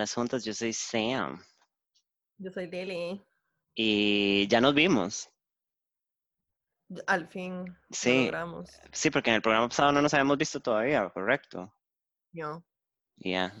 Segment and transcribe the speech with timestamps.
[0.00, 0.44] Malas Juntas.
[0.46, 1.44] Yo soy Sam
[2.38, 3.22] Yo soy Lily.
[3.74, 5.28] y ya nos vimos.
[7.06, 8.70] Al fin Sí, logramos.
[8.92, 11.70] sí, porque en el programa pasado no nos habíamos visto todavía, ¿correcto?
[12.32, 12.64] Yo.
[13.16, 13.52] Ya.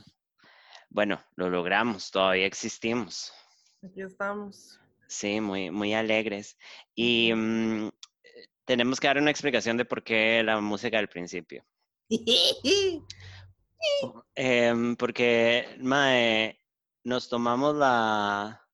[0.88, 3.34] Bueno, lo logramos, todavía existimos.
[3.84, 4.80] Aquí estamos.
[5.08, 6.56] Sí, muy, muy alegres.
[6.94, 7.90] Y mm,
[8.64, 11.62] tenemos que dar una explicación de por qué la música al principio.
[14.34, 16.58] Em, porque, mae,
[17.04, 18.66] nos tomamos la,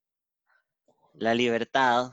[1.15, 2.13] la libertad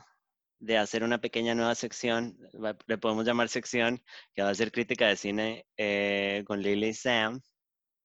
[0.58, 2.38] de hacer una pequeña nueva sección,
[2.86, 4.02] le podemos llamar sección,
[4.34, 7.40] que va a ser crítica de cine eh, con Lily y Sam.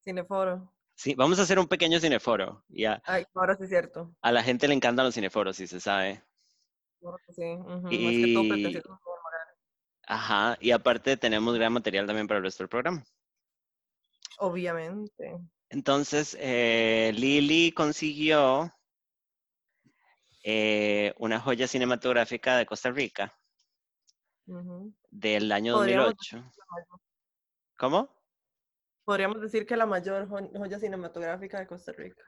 [0.03, 0.73] Cineforo.
[0.95, 2.65] Sí, vamos a hacer un pequeño cineforo.
[2.67, 4.13] Y a, Ay, ahora sí es cierto.
[4.21, 6.21] a la gente le encantan los cineforos, si se sabe.
[7.01, 7.43] Ahora que sí.
[7.43, 8.81] ujú, Más que todo Y-.
[10.05, 13.05] Ajá, y aparte tenemos gran material también para del programa.
[14.37, 15.37] Obviamente.
[15.69, 18.73] Entonces, eh, Lily consiguió
[20.43, 23.33] eh, una joya cinematográfica de Costa Rica
[25.11, 26.51] del año Podríamos 2008.
[27.77, 28.15] ¿Cómo?
[29.03, 32.23] Podríamos decir que la mayor jo- joya cinematográfica de Costa Rica.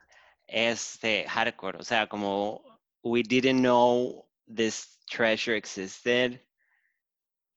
[0.46, 2.62] Este, hardcore, o sea, como
[3.02, 6.40] we didn't know this treasure existed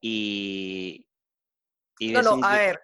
[0.01, 1.07] y,
[1.99, 2.81] y No, es no, un a ver.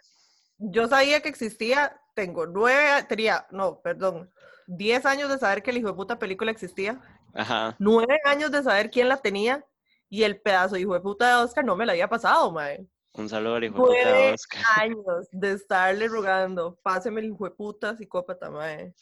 [0.64, 4.31] Yo sabía que existía, tengo nueve, tenía, no, perdón,
[4.68, 7.02] diez años de saber que el hijo de puta película existía.
[7.34, 9.66] Ajá, nueve años de saber quién la tenía
[10.09, 12.86] y el pedazo de hijo de puta de Oscar no me la había pasado, mae.
[13.14, 14.62] un saludo al hijo de puta de Oscar.
[14.78, 18.94] años de estarle rogando, páseme el hijo de puta psicópata, mae.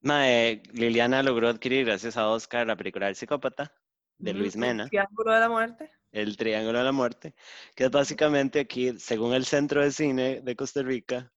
[0.00, 3.72] Mae, Liliana logró adquirir, gracias a Oscar, la película del psicópata
[4.22, 4.88] de Luis el Mena.
[4.88, 5.90] Triángulo de la muerte.
[6.12, 7.34] El Triángulo de la Muerte,
[7.74, 11.32] que es básicamente aquí, según el Centro de Cine de Costa Rica,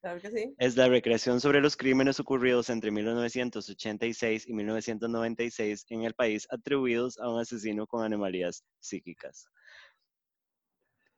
[0.00, 0.54] Claro que sí.
[0.58, 7.18] es la recreación sobre los crímenes ocurridos entre 1986 y 1996 en el país atribuidos
[7.18, 9.48] a un asesino con anomalías psíquicas.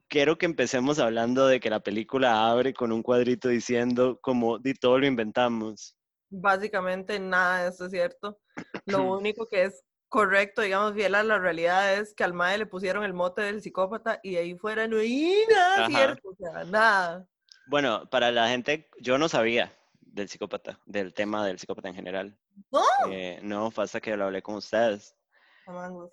[0.09, 4.73] Quiero que empecemos hablando de que la película abre con un cuadrito diciendo como di
[4.75, 5.97] todo lo inventamos.
[6.31, 8.39] Básicamente nada de eso es cierto.
[8.87, 12.67] Lo único que es correcto, digamos, fiel a la realidad es que al mae le
[12.67, 15.89] pusieron el mote del psicópata y de ahí fuera no hay nada Ajá.
[15.89, 17.27] cierto, o sea, nada.
[17.69, 22.37] Bueno, para la gente, yo no sabía del psicópata, del tema del psicópata en general.
[22.73, 22.83] No.
[23.11, 25.17] Eh, no, fue hasta que lo hablé con ustedes.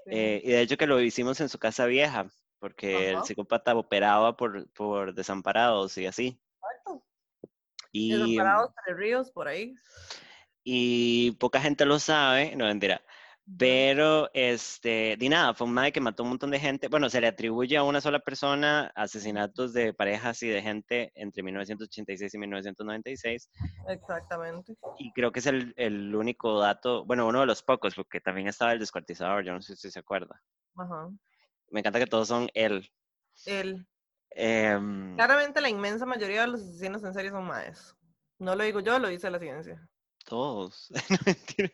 [0.06, 2.28] Eh, y de hecho que lo hicimos en su casa vieja,
[2.60, 6.40] porque el psicópata operaba por, por desamparados y así.
[7.92, 9.74] Y, mm, Desamparados, Tres ríos, por ahí.
[10.64, 13.02] y poca gente lo sabe, no mentira.
[13.58, 16.90] Pero, este, di nada, fue un madre que mató un montón de gente.
[16.90, 21.44] Bueno, se le atribuye a una sola persona asesinatos de parejas y de gente entre
[21.44, 23.50] 1986 y 1996.
[23.88, 24.76] Exactamente.
[25.00, 28.48] Y creo que es el, el único dato, bueno, uno de los pocos, porque también
[28.48, 30.42] estaba el descuartizador, yo no sé si se acuerda.
[30.76, 31.10] Ajá.
[31.70, 32.90] Me encanta que todos son él.
[33.46, 33.88] Él.
[34.32, 37.96] Em, Claramente la inmensa mayoría de los asesinos en serie son maes.
[38.40, 39.88] No lo digo yo, lo dice la ciencia.
[40.26, 40.90] todos.
[41.10, 41.72] No, mentira.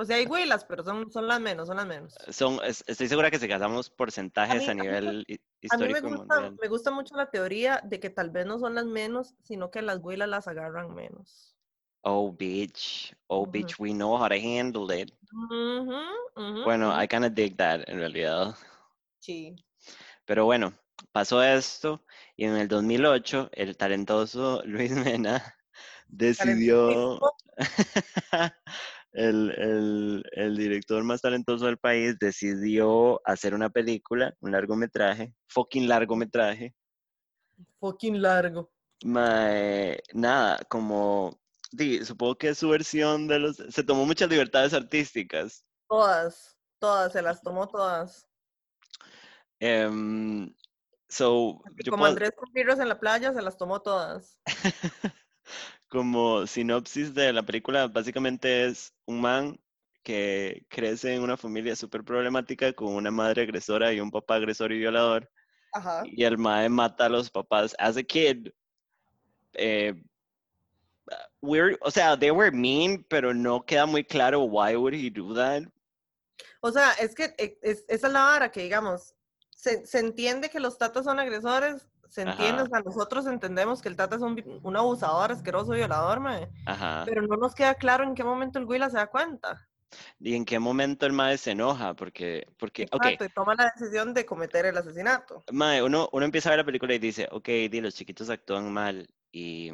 [0.00, 2.14] O sea, hay huilas, pero son, son las menos, son las menos.
[2.30, 5.34] Son, es- estoy segura que si casamos porcentajes mí- a, a mí me- nivel hi-
[5.70, 6.56] A mí me histórico gusta, mundial.
[6.62, 9.82] me gusta mucho la teoría de que tal vez no son las menos, sino que
[9.82, 11.56] las huilas las agarran menos.
[12.02, 13.12] Oh, bitch.
[13.26, 15.12] Oh, bitch, we know how to handle it.
[16.64, 16.92] Bueno.
[17.02, 18.54] I kind of dig that en realidad.
[19.18, 19.56] Sí.
[20.24, 20.72] Pero bueno,
[21.10, 22.04] pasó esto
[22.36, 25.42] y en el 2008 el talentoso Luis Mena
[26.06, 27.18] decidió,
[29.12, 35.88] el, el, el director más talentoso del país decidió hacer una película, un largometraje, fucking
[35.88, 36.74] largometraje.
[37.80, 38.70] Fucking largo.
[39.04, 41.40] Mae, nada, como,
[41.70, 45.64] di, supongo que es su versión de los, se tomó muchas libertades artísticas.
[45.88, 48.26] Todas, todas, se las tomó todas.
[49.60, 50.52] Em,
[51.08, 54.38] so, Como puedo- Andrés Curtirros en la playa, se las tomó todas.
[55.88, 59.60] como sinopsis de la película, básicamente es un man
[60.02, 64.72] que crece en una familia súper problemática con una madre agresora y un papá agresor
[64.72, 65.30] y violador.
[65.72, 66.02] Ajá.
[66.06, 68.48] Y el mae mata a los papás as a kid.
[69.54, 69.94] Eh,
[71.42, 75.34] we're- o sea, they were mean, pero no queda muy claro why would he do
[75.34, 75.62] that.
[76.60, 79.14] O sea, es que e- es- esa es la vara que, digamos,
[79.50, 82.64] se, se entiende que los tatas son agresores, se entiende, Ajá.
[82.64, 87.02] o sea, nosotros entendemos que el tata es un, un abusador, asqueroso, violador, mae, Ajá.
[87.04, 89.68] pero no nos queda claro en qué momento el Huila se da cuenta.
[90.20, 91.94] ¿Y en qué momento el mae se enoja?
[91.94, 95.42] Porque, porque, Exacto, y toma la decisión de cometer el asesinato.
[95.52, 98.70] mae, uno, uno empieza a ver la película y dice, ok, di, los chiquitos actúan
[98.72, 99.70] mal y,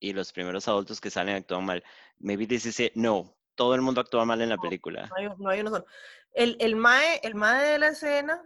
[0.00, 1.84] y los primeros adultos que salen actúan mal.
[2.18, 2.92] maybe this is it.
[2.94, 5.08] No, todo el mundo actúa mal en la película.
[5.08, 5.86] No hay, no hay uno solo.
[6.32, 8.42] El, el, mae, el mae de la escena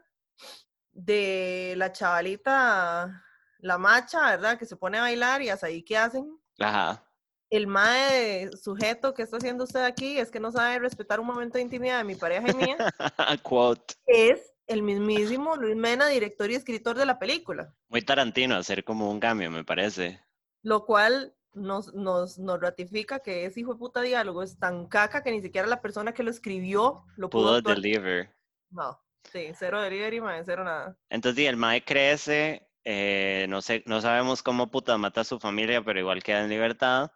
[0.99, 3.25] de la chavalita,
[3.59, 4.59] la macha, ¿verdad?
[4.59, 6.39] Que se pone a bailar y hasta ahí, ¿qué hacen?
[6.59, 7.05] Ajá.
[7.51, 11.57] El mae sujeto que está haciendo usted aquí es que no sabe respetar un momento
[11.57, 12.77] de intimidad de mi pareja y mía.
[13.43, 13.95] Quote.
[14.07, 17.73] Es el mismísimo Luis Mena, director y escritor de la película.
[17.89, 20.21] Muy Tarantino hacer como un cambio, me parece.
[20.63, 25.23] Lo cual nos, nos, nos ratifica que ese hijo de puta diálogo es tan caca
[25.23, 28.35] que ni siquiera la persona que lo escribió lo pudo, Pudo deliver.
[28.71, 29.01] No,
[29.33, 30.97] sí, cero delivery, mae, cero nada.
[31.11, 35.83] Entonces, el Mae crece, eh, no sé, no sabemos cómo puta mata a su familia,
[35.83, 37.11] pero igual queda en libertad.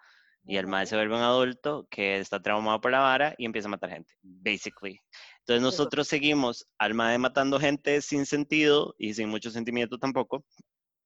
[0.45, 3.69] Y el Mae se vuelve un adulto que está traumado por la vara y empieza
[3.69, 4.99] a matar gente, basically.
[5.41, 10.45] Entonces nosotros seguimos al Mae matando gente sin sentido y sin mucho sentimiento tampoco.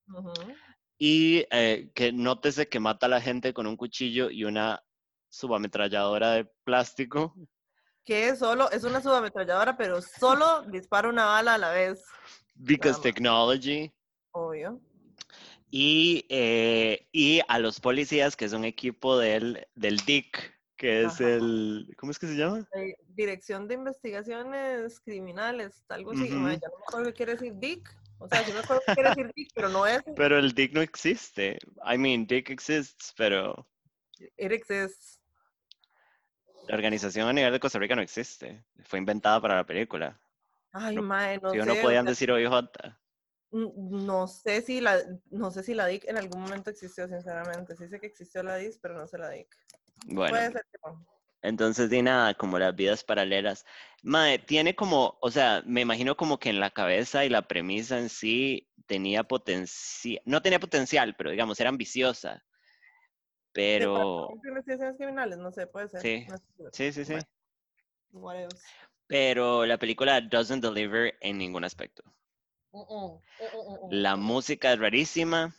[0.07, 0.33] Ujú.
[0.97, 4.81] Y eh, que nótese que mata a la gente con un cuchillo y una
[5.29, 7.35] subametralladora de plástico.
[8.07, 12.01] Que solo, es una subametralladora, pero solo dispara una bala a la vez,
[12.55, 13.91] Because technology.
[14.31, 14.79] obvio.
[15.69, 21.15] Y, eh, y a los policías, que es un equipo del, del DIC, que es
[21.19, 21.31] Ajá.
[21.31, 21.93] el...
[21.97, 22.65] ¿Cómo es que se llama?
[22.75, 26.29] Eh, Dirección de Investigaciones Criminales, algo así.
[26.29, 27.89] Mae, ya no me acuerdo qué quiere decir DIC.
[28.19, 30.01] O sea, yo me acuerdo qué quiere decir DIC, pero no es.
[30.15, 31.59] Pero el DIC no existe.
[31.85, 33.67] I mean, DIC exists, pero
[34.37, 35.19] It exists.
[36.67, 38.63] La organización a nivel de Costa Rica no existe.
[38.85, 40.19] Fue inventada para la película.
[40.71, 41.65] Ay, No- mae, no si sé.
[41.65, 42.51] no podían decir OIJ.
[43.51, 44.97] no sé si la,
[45.31, 47.75] no sé si la DIC en algún momento existió, sinceramente.
[47.75, 49.47] Sí sé que existió la DIC, pero no sé la DIC.
[50.05, 51.05] Bueno, Puede ser que no.
[51.41, 53.65] entonces di nada, como las vidas paralelas.
[54.03, 57.97] Mae, tiene como, o sea, me imagino como que en la cabeza y la premisa
[57.99, 62.45] en sí tenía potencial, no tenía potencial, pero digamos, era ambiciosa.
[63.57, 65.99] Pero, investigaciones criminales, no sé, puede ser.
[65.99, 67.15] Sí, no sí, sí.
[68.11, 68.49] Bueno?
[69.07, 72.03] Pero la película doesn't deliver en ningún aspecto.
[72.71, 75.55] Mm, mm, mm, La música es rarísima.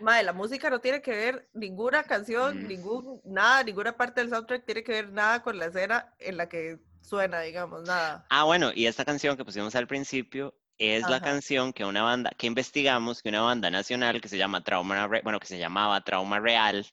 [0.00, 2.68] Mae, la música no tiene que ver ninguna canción, Mm.
[2.68, 6.46] ningún, nada, ninguna parte del soundtrack tiene que ver nada con la escena en la
[6.46, 8.26] que suena, digamos, nada.
[8.28, 12.30] Ah, bueno, y esta canción que pusimos al principio es la canción que una banda,
[12.36, 16.02] que investigamos, que una banda nacional que se llama Trauma, Re- bueno, que se llamaba
[16.02, 16.86] Trauma Real,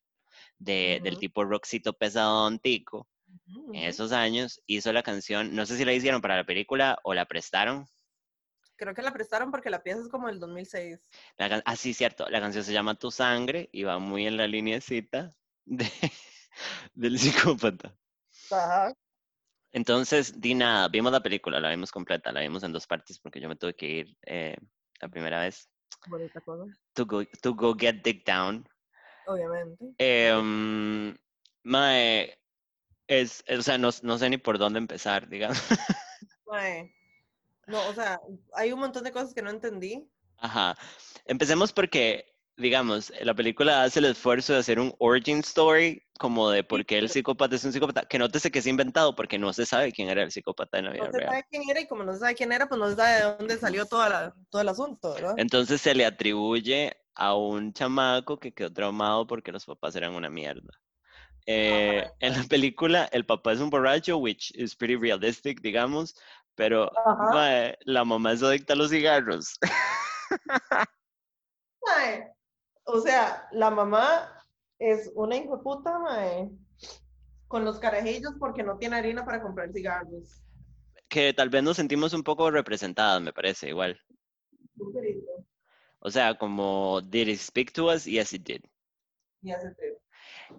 [0.57, 3.07] de, del tipo rockcito pesadón tico,
[3.73, 7.13] en esos años, hizo la canción, no sé si la hicieron para la película o
[7.13, 7.85] la prestaron.
[8.77, 10.99] Creo que la prestaron porque la pieza es como del 2006.
[11.37, 14.47] La ah, sí, cierto, la canción se llama Tu Sangre y va muy en la
[14.47, 15.33] lineecita
[15.65, 15.85] de,
[16.93, 17.95] del psicópata.
[18.51, 18.93] Ajá.
[19.75, 23.41] Entonces, di nada, vimos la película, la vimos completa, la vimos en dos partes porque
[23.41, 24.55] yo me tuve que ir eh,
[25.01, 25.69] la primera vez.
[26.07, 26.63] Bonita cosa,
[26.93, 28.65] To go, to go get dig down.
[29.25, 29.83] obviamente.
[29.97, 31.13] Em,
[31.63, 32.37] mae,
[33.05, 35.57] es, es- o sea, no, no sé ni por dónde empezar, digamos.
[36.47, 36.95] Mae,
[37.67, 38.21] No, o sea,
[38.53, 40.07] hay un montón de cosas que no entendí.
[40.37, 40.77] Ajá.
[41.25, 46.63] Empecemos porque, digamos, la película hace el esfuerzo de hacer un origin story, como de
[46.63, 49.65] por qué el psicópata es un psicópata, que nótese que es inventado porque no se
[49.65, 51.29] sabe quién era el psicópata en la vida No se real.
[51.31, 53.21] sabe quién era y como no se sabe quién era, pues no se sabe de
[53.37, 55.33] dónde salió toda la, todo el asunto, ¿verdad?
[55.37, 60.29] Entonces se le atribuye a un chamaco que quedó traumado porque los papás eran una
[60.29, 60.69] mierda.
[61.47, 66.15] Eh, en la película, el papá es un borracho, which is pretty realistic, digamos,
[66.55, 66.91] pero
[67.31, 69.59] mae, la mamá es adicta a los cigarros.
[71.85, 72.34] Mae,
[72.85, 74.31] O sea, la mamá
[74.79, 76.49] es una puta, mae,
[77.47, 80.41] con los carajillos porque no tiene harina para comprar cigarros.
[81.09, 83.99] que tal vez nos sentimos un poco representadas, me parece, igual.
[85.99, 88.05] O sea, como, did it speak to us?
[88.05, 88.61] Yes, it did.
[89.41, 89.95] Y hace frío.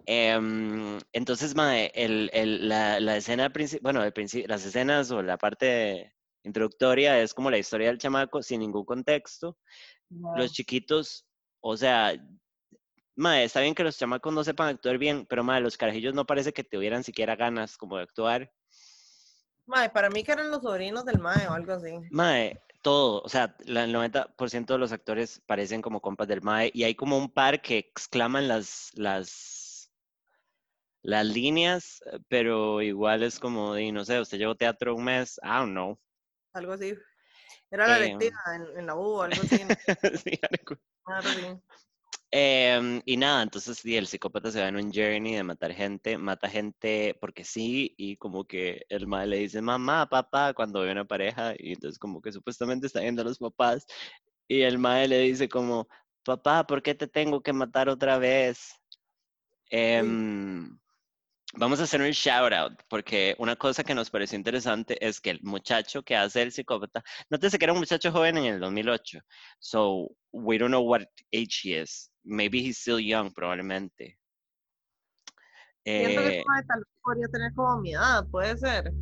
[0.07, 5.37] Em, entonces, mae, el, el- la, la escena principal, bueno, el las escenas o la
[5.37, 9.59] parte introductoria es como la historia del chamaco sin ningún contexto.
[10.09, 11.27] Los chiquitos,
[11.61, 12.15] o sea,
[13.17, 16.27] mae, está bien que los chamacos no sepan actuar bien, pero mae, los carajillos no
[16.27, 18.53] parece que tuvieran siquiera ganas como de actuar.
[19.67, 21.93] Mae, para mí que eran los sobrinos del mae o algo así.
[22.09, 26.85] Mae, todo, o sea, el 90% de los actores parecen como compas del Mae y
[26.85, 29.93] hay como un par que exclaman las, las,
[31.03, 35.39] las líneas, eh, pero igual es como, de, no sé, usted llevó teatro un mes,
[35.43, 35.99] I don't know.
[36.55, 36.93] Algo así.
[37.71, 39.59] Era la Eh, electiva en, en la U o algo así.
[40.25, 40.77] Sí, algo.
[42.31, 46.19] Em, y nada, entonces sí, el psicópata se va en un journey de matar gente,
[46.19, 50.93] mata gente porque sí, y como que el mae le dice mamá, papá, cuando ve
[50.93, 53.87] una pareja, y entonces como que supuestamente está viendo a los papás,
[54.49, 55.89] y el mae le dice como,
[56.25, 58.75] papá, ¿por qué te tengo que matar otra vez?
[61.55, 65.31] Vamos a hacer un shout out porque una cosa que nos pareció interesante es que
[65.31, 69.21] el muchacho que hace el psicópata, nótese que era un muchacho joven en el 2008,
[69.59, 72.11] so we don't know what age he is.
[72.25, 74.19] Maybe he's still young, probablemente.
[75.85, 78.93] Siento que Eh, mae tal vez podría tener como mi edad, puede ser.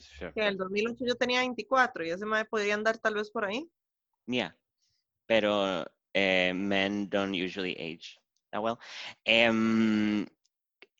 [0.00, 0.32] sure.
[0.32, 3.44] Que en el 2008 yo tenía 24 y ese mae podría andar tal vez por
[3.44, 3.70] ahí.
[4.26, 4.56] Yeah,
[5.26, 8.18] pero eh, men don't usually age
[8.50, 8.78] that well.
[9.24, 10.26] Em,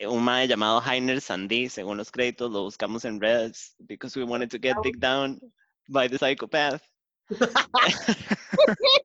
[0.00, 4.50] un mae llamado Heiner Sandy, según los créditos, lo buscamos en redes because we wanted
[4.50, 5.40] to get digged down
[5.88, 6.82] by the psychopath.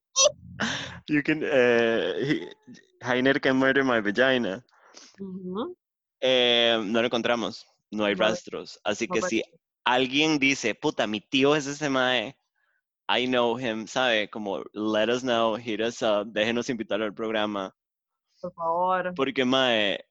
[1.09, 2.49] you can, uh, he-
[3.01, 4.63] Heiner can murder my vagina.
[6.21, 8.79] Eh, no lo encontramos, no hay No, rastros.
[8.85, 9.43] Así no que si
[9.83, 12.37] alguien dice, puta, mi tío es ese mae,
[13.09, 14.29] I know him, ¿sabe?
[14.29, 17.75] Como, let us know, hit us up, déjenos invitarlo al programa.
[18.41, 19.13] Por favor.
[19.15, 20.05] Porque mae,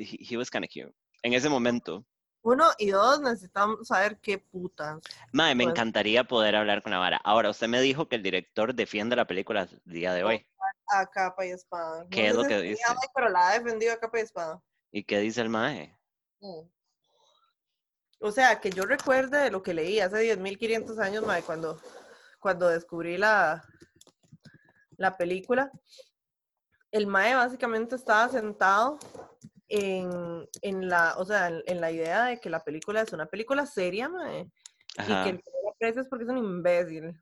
[0.00, 0.92] he, he was kind of cute.
[1.22, 2.04] En ese momento,
[2.42, 4.98] Uno y dos, necesitamos saber qué putas.
[5.32, 7.20] mae, me encantaría poder hablar con la vara.
[7.22, 10.46] Ahora, usted me dijo que el director defiende la película el día de hoy.
[10.88, 12.06] A capa y espada.
[12.10, 12.82] ¿Qué es lo que dice?
[13.14, 14.62] Pero la ha defendido a capa y espada.
[14.90, 15.96] ¿Y qué dice el mae?
[16.40, 16.62] Mm.
[18.22, 21.78] O sea, que yo recuerde de lo que leí hace 10.500 años, mae, cuando,
[22.38, 23.62] cuando descubrí la,
[24.96, 25.70] la película.
[26.90, 28.98] El mae básicamente estaba sentado
[29.70, 33.26] en, en la, o sea, en, en la idea de que la película es una
[33.26, 35.24] película seria, mae, y Ajá.
[35.24, 37.14] que el que la aprecia es porque es un imbécil.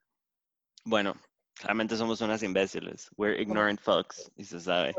[0.85, 1.15] Bueno,
[1.55, 3.11] claramente somos unas imbéciles.
[3.17, 4.95] We're ignorant fucks, y se sabe.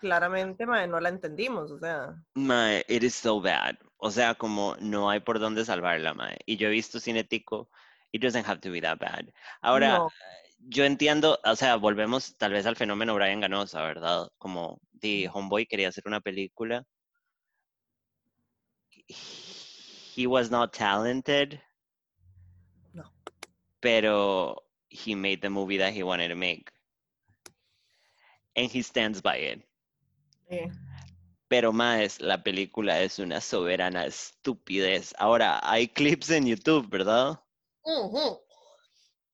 [0.00, 2.14] Claramente, mae, no la entendimos, o sea.
[2.34, 3.76] Mae, it is so bad.
[3.98, 6.38] O sea, como no hay por dónde salvarla, mae.
[6.46, 7.70] Y yo he visto cinético,
[8.12, 9.26] it doesn't have to be that bad.
[9.62, 10.08] Ahora, No.
[10.58, 14.28] yo entiendo, o sea, volvemos tal vez al fenómeno Brian Ganosa, ¿verdad?
[14.38, 16.84] Como The Homeboy quería hacer una película.
[19.08, 21.60] He was not talented.
[22.94, 23.04] No.
[23.80, 26.70] Pero he made the movie that he wanted to make.
[28.56, 29.62] And he stands by it.
[30.48, 30.70] eh,
[31.48, 35.14] Pero más, la película es una soberana estupidez.
[35.18, 37.40] Ahora, hay clips en YouTube, ¿verdad?
[37.84, 38.40] Ujú.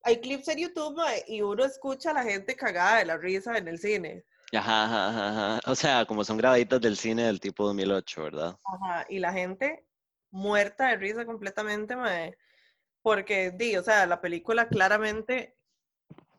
[0.03, 3.69] Hay clips en YouTube y uno escucha a la gente cagada de la risa en
[3.69, 4.25] el cine.
[4.55, 5.61] Ajá, ajá, ajá.
[5.71, 8.57] O sea, como son grabaditas del cine del tipo 2008, ¿verdad?
[8.65, 9.87] Ajá, y la gente
[10.31, 12.37] muerta de risa completamente, mae,
[13.03, 15.57] porque, di, o sea, la película claramente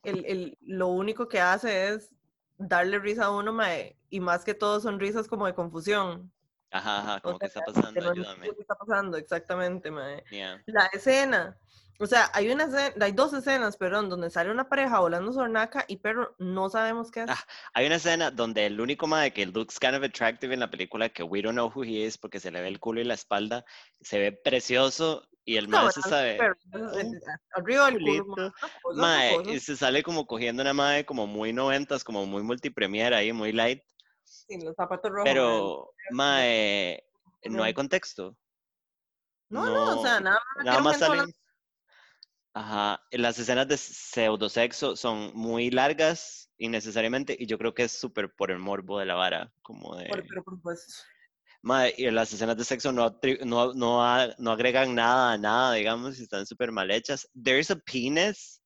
[0.03, 2.15] el, el- lo único que hace es
[2.57, 6.31] darle risa a uno, mae, y más que todo son risas como de confusión.
[6.71, 8.45] Ajá, ajá, O como que está pasando, ayúdame.
[8.55, 10.23] qué está pasando exactamente, mae.
[10.31, 10.61] Yeah.
[10.65, 11.57] La escena,
[11.99, 15.85] o sea, hay una escena, hay dos escenas, perdón, donde sale una pareja volando sornaca
[15.87, 17.29] y pero no sabemos qué es.
[17.29, 20.69] Ah, Hay una escena donde el único mae que looks kind of attractive en la
[20.69, 23.03] película, que we don't know who he is porque se le ve el culo y
[23.03, 23.63] la espalda,
[24.01, 26.37] se ve precioso y el mae se Cabrón, sabe.
[26.71, 26.89] pero,
[27.55, 28.53] arriba del culo,
[28.95, 33.33] mae, y se sale como cogiendo una mae como muy noventas, como muy multipremier ahí,
[33.33, 33.83] muy light.
[34.23, 35.23] Sin los zapatos rojos.
[35.25, 37.03] Pero, mae,
[37.43, 38.35] no hay contexto.
[39.49, 41.33] No, no, o sea, nada más nada más salen.
[42.55, 48.31] Ajá, las escenas de pseudosexo son muy largas innecesariamente y yo creo que es súper
[48.35, 50.05] por el morbo de la vara, como de...
[50.07, 50.93] Por- pero por supuesto.
[51.63, 55.73] Mae, y las escenas de sexo no, no, no, a- no agregan nada a nada,
[55.73, 57.27] digamos, y están súper mal hechas.
[57.33, 58.61] There's a penis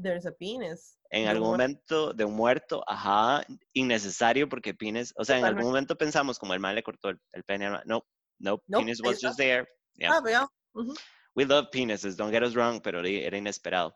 [0.00, 0.98] There's a penis.
[1.10, 3.42] en de algún momento de un muerto, ajá,
[3.72, 5.68] innecesario porque penis, o sea, en algún Totalmente.
[5.70, 7.70] momento pensamos como el mal le cortó el, el pene.
[7.70, 8.04] No, no,
[8.38, 9.66] Nope, penis was just there.
[9.94, 10.12] Yeah.
[10.12, 10.46] Ah, vea.
[10.74, 10.94] ujú,
[11.34, 13.94] We love penises, don't get us wrong, pero era era inesperado.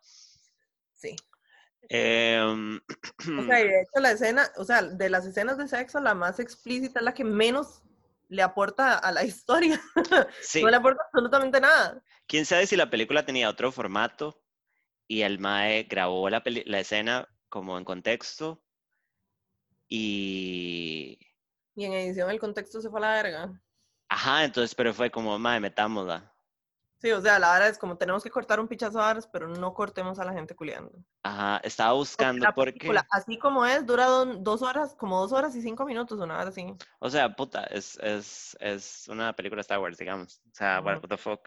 [0.93, 1.17] Sí.
[1.89, 6.15] Em, O sea, de hecho la escena, o sea, de las escenas de sexo, la
[6.15, 7.83] más explícita es la que menos
[8.29, 9.81] le aporta a la historia.
[10.41, 12.03] sí, No le aporta absolutamente nada.
[12.27, 14.41] quién sabe si la película tenía otro formato
[15.07, 18.65] y el Mae grabó la, la escena como en contexto
[19.89, 21.19] y...
[21.77, 23.61] Y en edición el contexto se fue a la verga.
[24.09, 26.34] Ajá, entonces, pero fue como, Mae, metámosla.
[27.05, 29.47] Sí, o sea, la verdad es como tenemos que cortar un pichazo de varas, pero
[29.47, 30.91] no cortemos a la gente culiando.
[31.23, 32.99] Ajá, estaba Porque buscando porque...
[33.11, 36.49] así como es, dura do- dos horas, como dos horas y cinco minutos, una hora
[36.49, 36.65] así.
[37.01, 40.41] O sea, puta, es, es, es una película Star Wars, digamos.
[40.47, 41.09] O sea, what Ujú.
[41.09, 41.47] the fuck.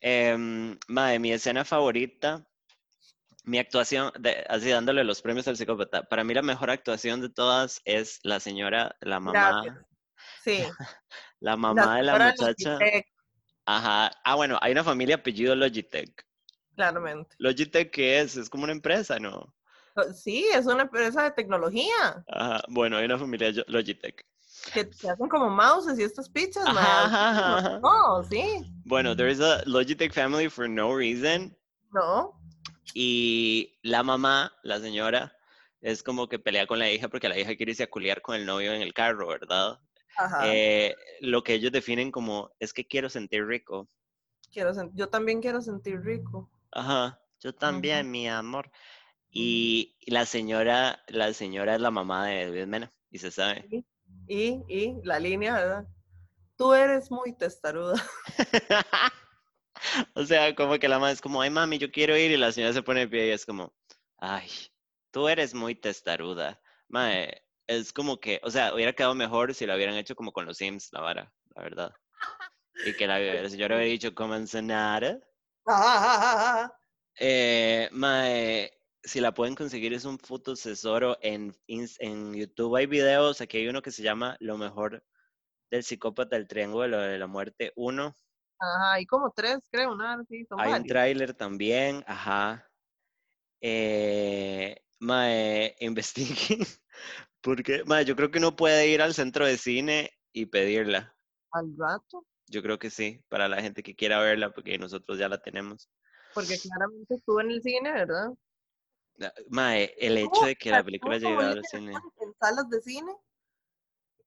[0.00, 2.44] Em, mae, mi escena favorita,
[3.44, 6.02] mi actuación, de, así dándole los premios al psicópata.
[6.02, 9.86] Para mí la mejor actuación de todas es la señora, la mamá, Gracias.
[10.42, 10.64] Sí.
[11.38, 12.70] la mamá de la muchacha.
[12.72, 13.06] Logitech,
[13.76, 14.10] Ajá.
[14.24, 16.26] Ah, bueno, hay una familia apellido Logitech.
[16.74, 17.34] claramente.
[17.38, 18.36] Logitech, ¿qué es?
[18.36, 19.54] Es como una empresa, ¿no?
[20.14, 22.24] Sí, es una empresa de tecnología.
[22.28, 24.24] Ajá, bueno, hay una familia Logitech.
[24.72, 27.80] Que, que hacen como mouses y estas pichas, Ajá, ajá, ajá, ajá.
[27.80, 28.44] No, sí.
[28.84, 31.56] Bueno, there is a Logitech family for no reason.
[31.92, 32.34] No.
[32.94, 35.36] Y la mamá, la señora,
[35.80, 38.34] es como que pelea con la hija porque la hija quiere irse a culiar con
[38.36, 39.78] el novio en el carro, ¿verdad?
[40.42, 43.88] Eh, lo que ellos definen como es que quiero sentir rico.
[44.52, 46.50] Quiero yo también quiero sentir rico.
[46.72, 48.70] Ajá, yo también, mi amor.
[49.30, 53.84] Y la señora, la señora es la mamá de Luis Mena, y se sabe.
[54.26, 55.86] Y, y la línea, ¿verdad?
[56.56, 57.94] Tú eres muy testaruda.
[60.14, 62.52] O sea, como que la mamá es como, ay mami, yo quiero ir, y la
[62.52, 63.72] señora se pone de pie y es como,
[64.18, 64.48] ay,
[65.10, 66.60] tú eres muy testaruda.
[66.88, 70.44] Mae, es como que, o sea, hubiera quedado mejor si la hubieran hecho como con
[70.44, 71.92] los Sims, la vara, la verdad.
[72.84, 75.20] Y que la, la señora hubiera dicho, como nada.
[77.18, 78.72] Eh, mae,
[79.02, 82.76] si la pueden conseguir es un fotosesoro en, ins- en YouTube.
[82.76, 85.04] Hay videos, aquí hay uno que se llama Lo mejor
[85.70, 88.14] del psicópata del triángulo de la muerte 1.
[88.58, 92.66] Ajá, hay como tres, creo, una, sí, son Hay un tráiler también, ajá.
[93.60, 96.66] Eh, mae, investiguen.
[97.42, 101.14] Porque, mae, yo creo que uno puede ir al centro de cine y pedirla.
[101.52, 105.28] Al rato, Yo creo que sí, para la gente que quiera verla, porque nosotros ya
[105.28, 105.88] la tenemos.
[106.34, 108.30] porque claramente estuvo en el cine, ¿verdad?
[109.48, 111.92] Mae, el hecho de que la película llegara al cine.
[112.20, 113.12] En salas de cine.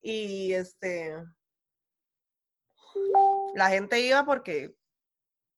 [0.01, 1.15] Y este.
[3.55, 4.75] La gente iba porque.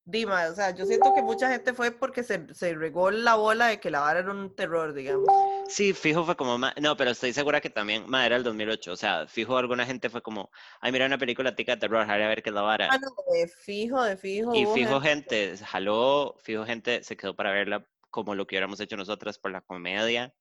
[0.08, 3.68] Dima, o sea, yo siento que mucha gente fue porque se, se regó la bola
[3.68, 5.28] de que la vara era un terror, digamos.
[5.68, 8.92] Sí, fijo fue como, ma- no, pero estoy segura que también, ma, era el 2008,
[8.92, 12.16] o sea, fijo alguna gente fue como, ay, mira una película tica de terror, a
[12.18, 12.90] ver qué es la vara.
[12.92, 14.56] Ah, no, de fijo, de fijo.
[14.56, 18.96] Y fijo gente, jaló, fijo gente se quedó para verla como lo que hubiéramos hecho
[18.96, 20.36] nosotras por la comedia.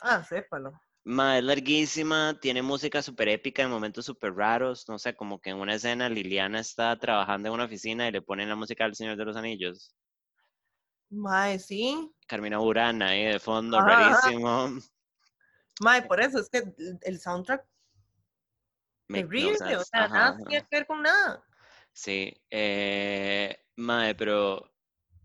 [0.00, 0.80] Ah, sépalo.
[1.08, 5.50] Ma, es larguísima, tiene música súper épica en momentos súper raros, no sé, como que
[5.50, 8.96] en una escena Liliana está trabajando en una oficina y le ponen la música del
[8.96, 9.94] Señor de los Anillos.
[11.08, 12.10] Mae, sí.
[12.26, 14.68] Carmina Burana ahí de fondo, Ajá, rarísimo.
[15.80, 16.64] Mae, por eso es que
[17.02, 17.64] el- soundtrack
[19.06, 21.44] terrible, o sea, Ajá, nada tiene que ver con nada.
[21.92, 24.72] Sí, eh, mae, pero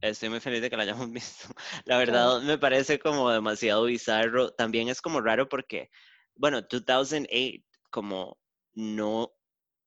[0.02, 1.48] estoy muy feliz de que la hayamos visto.
[1.86, 4.52] La verdad me parece como demasiado bizarro.
[4.54, 5.90] También es como raro porque,
[6.36, 8.38] bueno, 2008 como
[8.74, 9.34] no,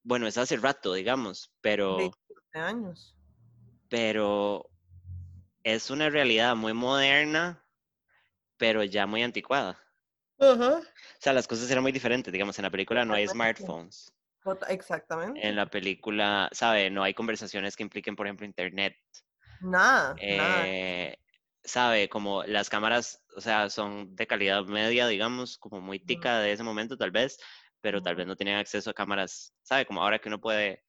[0.02, 3.16] bueno, es hace rato, digamos, pero, 27 años.
[3.88, 4.70] pero
[5.62, 7.66] es una realidad muy moderna,
[8.58, 9.80] pero ya muy anticuada.
[10.38, 10.80] Ajá.
[10.80, 14.12] O sea, las cosas eran muy diferentes, digamos, en la película no hay smartphones.
[14.42, 15.46] Tot- Exactamente.
[15.46, 16.90] En la película, ¿sabe?
[16.90, 18.96] No hay conversaciones que impliquen, por ejemplo, internet.
[19.64, 20.18] Nada, nada.
[20.20, 21.16] eh,
[21.62, 26.52] sabe, como las cámaras, o sea, son de calidad media, digamos, como muy tica de
[26.52, 27.38] ese momento tal vez,
[27.80, 30.84] pero tal vez no tenían acceso a cámaras, sabe, como ahora que uno puede,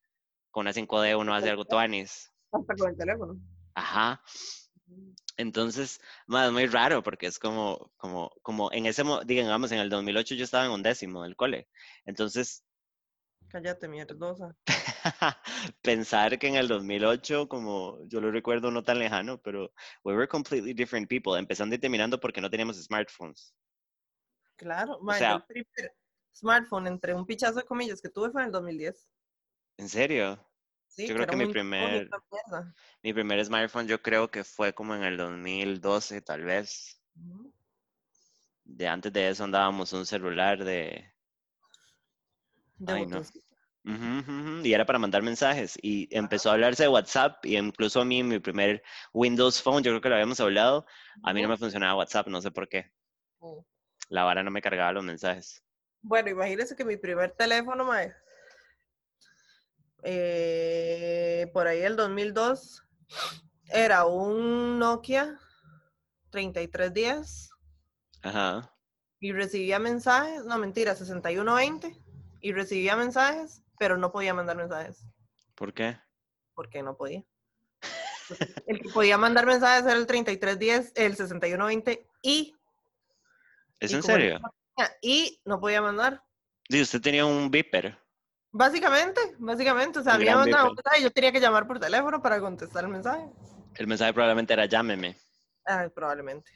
[0.51, 2.31] con una 5D uno hace algo tuanis.
[2.51, 3.37] Hasta con el teléfono.
[3.73, 4.21] Ajá.
[5.37, 9.89] Entonces, más muy raro porque es como, como, como en ese, mo- digamos, en el
[9.89, 11.67] 2008 yo estaba en un décimo del cole.
[12.05, 12.63] Entonces,
[13.55, 14.53] Cállate, mierdosa.
[15.81, 19.71] pensar que en el 2008, como yo lo recuerdo no tan lejano, pero
[20.03, 23.55] we were completely different people, empezando y terminando porque no teníamos smartphones.
[24.57, 24.99] Claro.
[25.13, 25.95] sea- el primer
[26.33, 29.09] smartphone entre un pichazo de comillas que tuve fue en el 2010.
[29.77, 30.37] ¿En serio?
[30.87, 32.09] Sí, Yo creo que mi primer-.
[33.03, 37.01] Mi primer smartphone yo creo que fue como en el 2012, tal vez.
[38.65, 41.09] De antes de eso andábamos un celular de...
[42.77, 43.21] De Ay, no.
[44.63, 45.77] Y era para mandar mensajes.
[45.81, 47.45] Y empezó a hablarse de WhatsApp.
[47.45, 48.81] Y incluso a mí, mi primer
[49.13, 50.85] Windows Phone, yo creo que lo habíamos hablado,
[51.23, 52.91] a mí no me funcionaba WhatsApp, no sé por qué.
[53.39, 53.65] Ujú.
[54.09, 55.63] La vara no me cargaba los mensajes.
[56.01, 58.13] Bueno, imagínense que mi primer teléfono, mae,
[60.03, 62.83] eh, por ahí el 2002,
[63.69, 65.39] era un Nokia
[66.29, 67.49] 3310
[68.21, 68.71] Ajá.
[69.19, 71.97] y recibía mensajes, no mentira, 6120
[72.41, 75.03] y recibía mensajes, pero no podía mandar mensajes
[75.55, 75.97] ¿Por qué?
[76.53, 77.23] porque no podía.
[78.67, 82.55] El que podía mandar mensajes era el 3310, el 6120 y,
[83.79, 84.39] ¿Es Y en no serio?
[85.01, 86.23] y no podía mandar.
[86.69, 87.97] Sí, usted tenía un beeper.
[88.51, 92.21] Básicamente, básicamente, o sea, había mandado un mensaje y yo tenía que llamar por teléfono
[92.21, 93.29] para contestar el mensaje.
[93.75, 95.17] El mensaje probablemente era llámeme.
[95.65, 96.49] Ah, probablemente.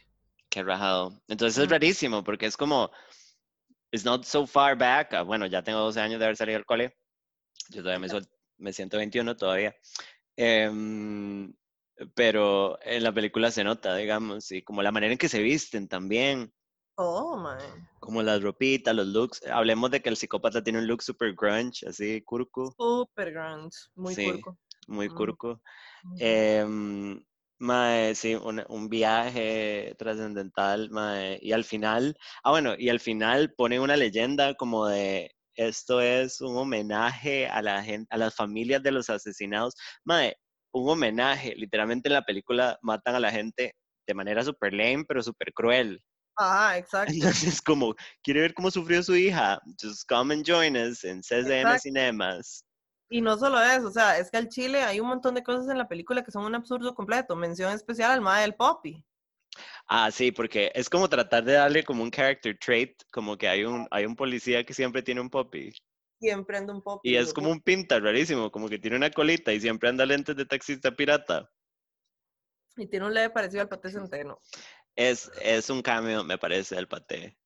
[0.49, 1.21] Qué rajado.
[1.27, 2.89] Entonces es rarísimo porque es como,
[3.91, 5.13] it's not so far back.
[5.13, 6.97] ah, Bueno, ya tengo 12 años de haber salido del cole.
[7.69, 8.21] Yo todavía me,
[8.57, 9.75] me siento 21 todavía.
[10.35, 11.53] Em,
[12.15, 15.87] pero en la película se nota, digamos, y como la manera en que se visten
[15.87, 16.53] también.
[16.97, 17.69] Oh, mae.
[17.99, 19.45] Como las ropitas, los looks.
[19.47, 22.73] Hablemos de que el psicópata tiene un look super grunge, así, curco.
[22.77, 23.77] Super grunge.
[23.95, 24.57] Muy Sí, curco.
[24.87, 25.15] Muy Ujú.
[25.17, 25.61] curco.
[26.17, 27.23] Em,
[27.59, 33.53] mae, sí, un, un viaje trascendental, mae, y al final, ah, bueno, y al final
[33.53, 38.81] pone una leyenda como de esto es un homenaje a la gente, a las familias
[38.81, 40.35] de los asesinados, mae,
[40.73, 43.75] un homenaje, literalmente en la película matan a la gente
[44.07, 46.01] de manera super lame, pero super cruel.
[46.37, 47.13] Ajá, exacto.
[47.13, 47.93] Entonces, como,
[48.23, 49.59] ¿quiere ver cómo sufrió su hija?
[49.81, 51.79] Just come and join us en CCN Exacto.
[51.79, 52.63] Cinemas.
[53.11, 55.67] Y no solo eso, o sea, es que al Chile hay un montón de cosas
[55.67, 57.35] en la película que son un absurdo completo.
[57.35, 59.03] Mención especial al mae del Poppy.
[59.87, 63.63] Ah, sí, porque es como tratar de darle como un character trait, como que hay
[63.65, 65.73] un, hay un policía que siempre tiene un poppy.
[66.19, 67.09] Siempre anda un Poppy.
[67.09, 70.35] Y es como un pinta rarísimo, como que tiene una colita y siempre anda lentes
[70.35, 71.49] de taxista pirata.
[72.75, 74.39] Y tiene un leve parecido al paté centeno.
[74.95, 77.37] Es, es un cameo, me parece, del paté.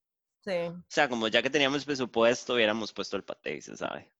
[0.43, 0.57] Sí.
[0.67, 4.11] O sea, como ya que teníamos presupuesto, hubiéramos puesto el paté y se sabe.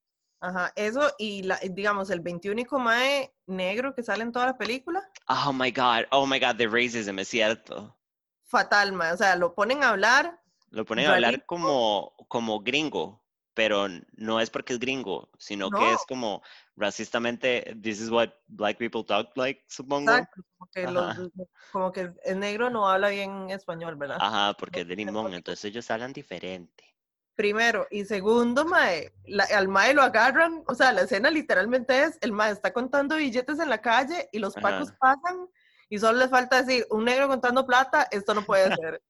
[0.44, 0.74] Ajá.
[0.76, 5.54] Eso y, la, digamos, el 21 mae negro que sale en toda la película, Oh
[5.54, 7.96] my God, oh my God, the racism, es cierto.
[8.44, 9.14] fatal, mae.
[9.14, 10.42] O sea, lo ponen a hablar.
[10.70, 15.94] Lo ponen a hablar como, como gringo, pero no es porque es gringo, sino que
[15.94, 16.42] es como
[16.76, 20.12] racistamente, this is what black people talk like, supongo.
[20.12, 20.42] Exacto.
[20.58, 21.32] Como que, los-
[21.72, 24.18] como que el negro no habla bien español, ¿verdad?
[24.20, 26.93] Ajá, porque es de limón, entonces ellos hablan diferente.
[27.36, 27.88] Primero.
[27.90, 30.64] Y segundo, mae, la- al mae lo agarran.
[30.68, 34.40] O sea, la escena literalmente es: el mae está contando billetes en la calle y
[34.40, 34.98] los pacos Ajá.
[35.00, 35.48] pasan
[35.90, 39.02] y solo les falta decir: un negro contando plata, esto no puede ser.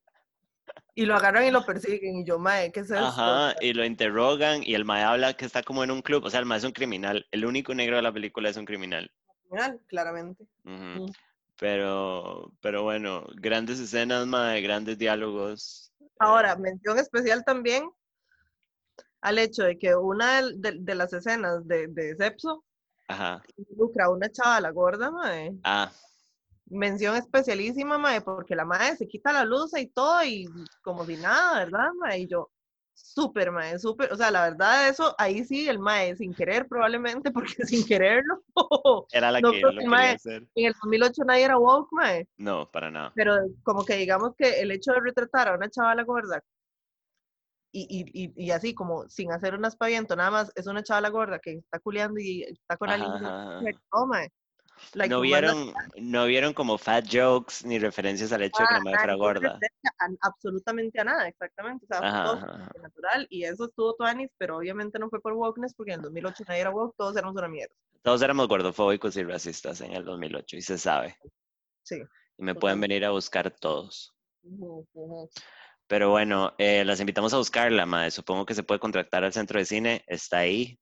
[0.96, 2.18] y lo agarran y lo persiguen.
[2.18, 3.06] Y yo, mae, ¿qué es esto?
[3.06, 6.30] Ajá, y lo interrogan y el mae habla que está como en un club, o
[6.30, 9.12] sea, el mae es un criminal, el único negro de la película es un criminal.
[9.50, 10.46] Criminal, claramente.
[10.64, 11.08] Mm.
[11.60, 15.92] Pero, pero bueno, grandes escenas, mae, grandes diálogos.
[16.20, 17.90] Ahora, mención especial también
[19.24, 22.64] al hecho de que una de, de las escenas de, de Sepso
[23.08, 23.42] Ajá.
[23.58, 25.54] involucra a una chavala gorda, mae.
[25.64, 25.92] Ah,
[26.68, 30.48] Mención especialísima, mae, porque la mae se quita la luz y todo y
[30.82, 32.22] como si nada, ¿verdad, mae?
[32.22, 32.50] Y yo,
[32.94, 37.32] súper, mae, súper, o sea, la verdad, eso, ahí sí, el mae, sin querer probablemente,
[37.34, 38.42] porque sin quererlo,
[39.12, 40.48] era la No que lo mae- hacer.
[40.56, 42.28] en el 2008 nadie era woke, mae.
[42.38, 43.12] No, para nada.
[43.16, 46.42] Pero como que digamos que el hecho de retratar a una chavala gorda
[47.76, 51.40] y, y, y, así como sin hacer un aspaviento, nada más es una chavala gorda
[51.40, 53.12] que está culeando y está con alguien.
[54.08, 54.30] mae.
[54.94, 58.80] Like, No vieron, no vieron como fat jokes ni referencias al hecho de que la
[58.80, 59.60] Ah, madre fuera gorda.
[60.00, 61.86] a- absolutamente a nada, exactamente.
[61.86, 65.34] O sea, Ajá, todo ajá, natural y eso estuvo tuanis, pero obviamente no fue por
[65.34, 67.74] wokeness porque en el 2008 nadie era woke, todos éramos una mierda.
[68.04, 71.18] Todos éramos gordofóbicos y racistas en el 2008 y se sabe.
[71.84, 72.04] Sí.
[72.38, 72.94] Y me pueden Totalmente.
[72.94, 74.14] venir a buscar todos.
[74.44, 75.30] Ujú, ujú.
[75.88, 78.12] Pero bueno, eh, las invitamos a buscarla, madre.
[78.12, 80.04] Supongo que se puede contactar al centro de cine.
[80.08, 80.80] Está ahí.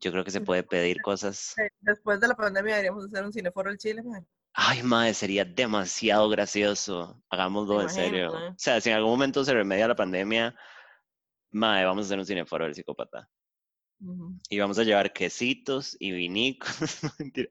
[0.00, 1.54] Yo creo que se puede pedir cosas.
[1.80, 4.22] Después de la pandemia deberíamos hacer un cineforo en Chile, mae.
[4.52, 7.22] Ay, madre, sería demasiado gracioso.
[7.28, 8.32] Hagámoslo en serio.
[8.32, 8.48] mae.
[8.50, 10.54] O sea, si en algún momento se remedia la pandemia,
[11.50, 13.28] madre, vamos a hacer un cineforo del psicópata.
[14.00, 14.38] Ujú.
[14.50, 16.68] Y vamos a llevar quesitos y vinicos.
[17.18, 17.50] Mentira.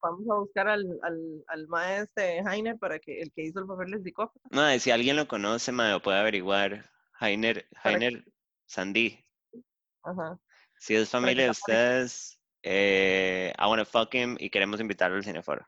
[0.00, 3.90] Vamos a buscar al, al, al maestro Heiner para que el que hizo el papel
[3.90, 4.40] del psicópata.
[4.50, 6.90] Madre, si alguien lo conoce, madre, lo puede averiguar.
[7.20, 8.24] Heiner, Heiner
[8.66, 9.24] Sandí.
[10.02, 10.38] Ajá.
[10.78, 15.66] Si es familia de ustedes, eh, I wanna fuck him y queremos invitarlo al cineforo.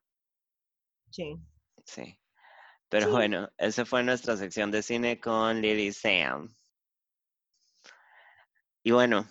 [1.10, 1.36] Sí.
[1.84, 2.18] Sí.
[2.90, 3.12] Pero Sí.
[3.12, 6.54] bueno, esa fue nuestra sección de cine con Lily Sam.
[8.82, 9.26] Y bueno,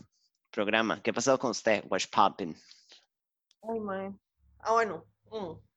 [0.52, 1.02] programa.
[1.02, 1.84] ¿Qué pasó con usted?
[1.90, 2.56] What's popping?
[3.64, 4.12] Ay, mae.
[4.60, 5.06] Ah, bueno.
[5.32, 5.68] mm.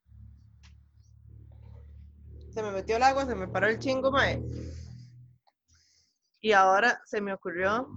[2.51, 4.41] Se me metió el agua, se me paró el chingo, mae.
[6.41, 7.87] Y ahora se me ocurrió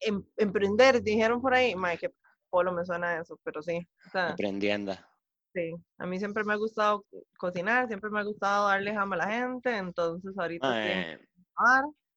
[0.00, 2.12] em- emprender, dijeron por ahí, mae, que
[2.50, 3.86] polo me suena eso, pero sí.
[4.06, 4.94] O sea, Aprendiendo.
[5.54, 5.74] sí.
[5.98, 7.06] A mí siempre me ha gustado
[7.38, 11.16] cocinar, siempre me ha gustado darle jama a la gente, entonces ahorita Mae,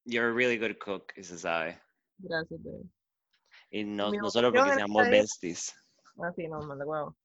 [0.04, 1.80] you're a really good cook, y se sabe.
[2.18, 2.84] Gracias, bebé.
[3.70, 5.74] Y no, no solo porque seamos besties.
[6.18, 7.16] Ah, sí, no, manda huevo.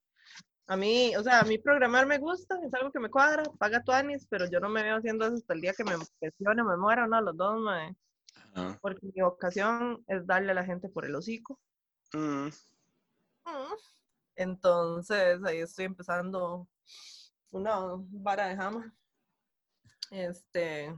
[0.68, 3.84] A mí, o sea, a mí programar me gusta, es algo que me cuadra, paga
[3.84, 6.64] tu anis, pero yo no me veo haciendo eso hasta el día que me presione,
[6.64, 7.96] me muera, no, los dos, mae.
[8.54, 8.78] Ajá.
[8.82, 11.60] Porque mi vocación es darle a la gente por el hocico.
[12.14, 12.50] Mm,
[13.50, 13.74] Mm.
[14.36, 16.68] Entonces, ahí estoy empezando
[17.52, 18.94] una vara de jama.
[20.12, 20.96] Este,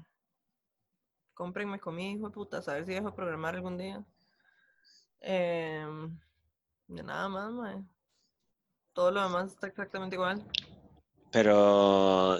[1.33, 4.03] cómprenme conmigo, puta, a ver si dejo de programar algún día.
[5.21, 6.19] Em,
[6.95, 7.83] de nada más, mae.
[8.93, 10.45] Todo lo demás está exactamente igual.
[11.31, 12.39] Pero,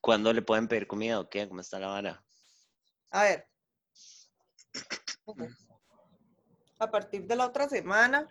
[0.00, 1.48] ¿cuándo le pueden pedir comida o qué?
[1.48, 2.24] ¿Cómo está la vara?
[3.10, 3.48] A ver.
[6.78, 8.28] A partir de la otra semana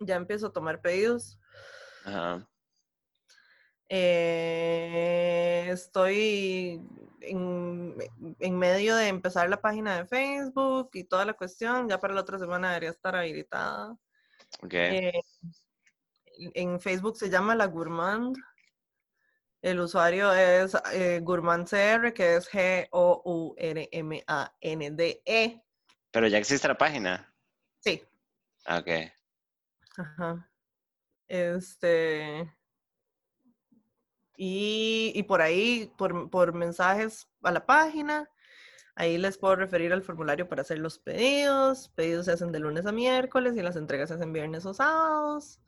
[0.00, 1.38] ya empiezo a tomar pedidos.
[2.04, 2.48] Ajá.
[3.88, 6.84] Eh, estoy
[7.20, 7.96] en,
[8.40, 11.88] en medio de empezar la página de Facebook y toda la cuestión.
[11.88, 13.96] Ya para la otra semana debería estar habilitada.
[14.62, 14.74] Ok.
[14.74, 15.12] Eh,
[16.54, 18.36] en Facebook se llama La Gourmand.
[19.62, 22.92] El usuario es eh, Gourmand CR, que es G-O-U-R-M-A-N-D-E.
[26.10, 27.32] Pero ya existe la página.
[27.80, 28.02] Sí.
[28.66, 28.88] Ah, Ok.
[29.98, 30.50] Ajá.
[31.26, 32.52] Este.
[34.36, 38.28] Y, y por ahí, por, por mensajes a la página,
[38.96, 41.90] ahí les puedo referir al formulario para hacer los pedidos.
[41.90, 45.60] Pedidos se hacen de lunes a miércoles y las entregas se hacen viernes o sábados.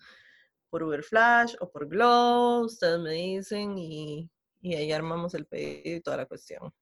[0.71, 4.29] Por Uber Flash o por Glow, ustedes me dicen y,
[4.61, 6.73] y ahí armamos el pedido y toda la cuestión.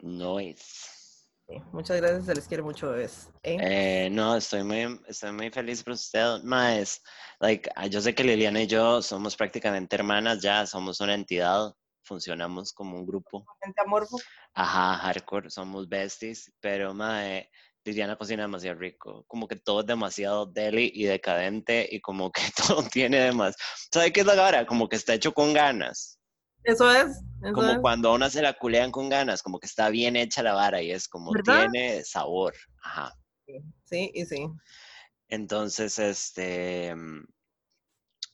[0.00, 0.94] Nice.
[1.46, 3.28] Sí, Muchas gracias, se les quiere mucho, bebés.
[3.42, 3.58] ¿eh?
[3.60, 7.02] Eh, no, estoy muy, estoy muy feliz por usted, más.
[7.38, 11.74] Like, ah, yo sé que Liliana y yo somos prácticamente hermanas ya, somos una entidad,
[12.04, 13.44] funcionamos como un grupo.
[13.62, 14.18] Gente amorfo.
[14.54, 17.50] Ajá, hardcore, somos besties, pero mae,
[17.84, 22.40] Liliana cocina demasiado rico, como que todo es demasiado deli y decadente y como que
[22.56, 23.56] todo tiene demás.
[23.92, 24.66] ¿Sabe qué es la vara?
[24.66, 26.18] Como que está hecho con ganas,
[26.62, 27.22] Eso es.
[27.42, 27.78] Eso como es.
[27.80, 30.80] cuando a una se la culean con ganas, como que está bien hecha la vara
[30.80, 31.68] y es como ¿Verdad?
[31.70, 32.54] tiene sabor.
[32.82, 33.12] Ajá.
[33.84, 34.46] Sí, y sí.
[35.28, 37.26] Entonces, este, mm,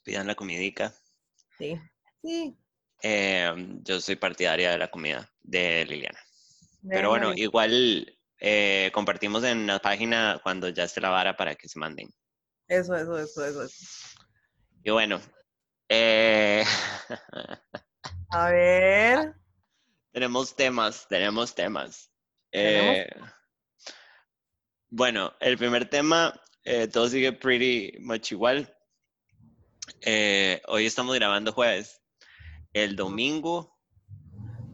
[0.05, 0.95] pidan la comidica.
[1.59, 1.77] Sí.
[2.23, 2.57] Sí.
[3.03, 6.19] Em, yo soy partidaria de la comida de Liliana.
[6.89, 11.69] Pero bueno, igual eh, compartimos en la página cuando ya esté la vara para que
[11.69, 12.11] se manden.
[12.69, 13.65] Eso, eso, eso, eso.
[13.65, 13.85] eso.
[14.83, 15.21] Y bueno,
[15.89, 16.65] eh,
[18.31, 19.35] A ver.
[20.13, 22.11] tenemos temas, tenemos temas.
[22.51, 23.11] Tenemos Eh,
[24.89, 26.41] bueno, el primer tema,
[26.93, 28.75] todo sigue pretty much igual.
[30.67, 32.01] Hoy estamos grabando jueves.
[32.73, 33.77] El domingo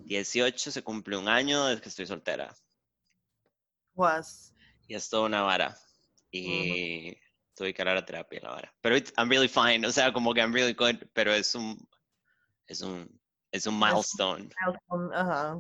[0.05, 2.55] 18 se cumple un año desde que estoy soltera.
[3.95, 4.55] Was.
[4.87, 5.77] Y es toda una vara.
[6.31, 7.17] Y
[7.55, 8.75] tuve que ir a terapia, la vara.
[8.83, 9.87] Pero I'm really fine.
[9.87, 10.97] O sea, como que I'm really good.
[11.15, 11.77] Pero es un,
[12.67, 14.51] es un, es un milestone.
[15.15, 15.59] Ajá.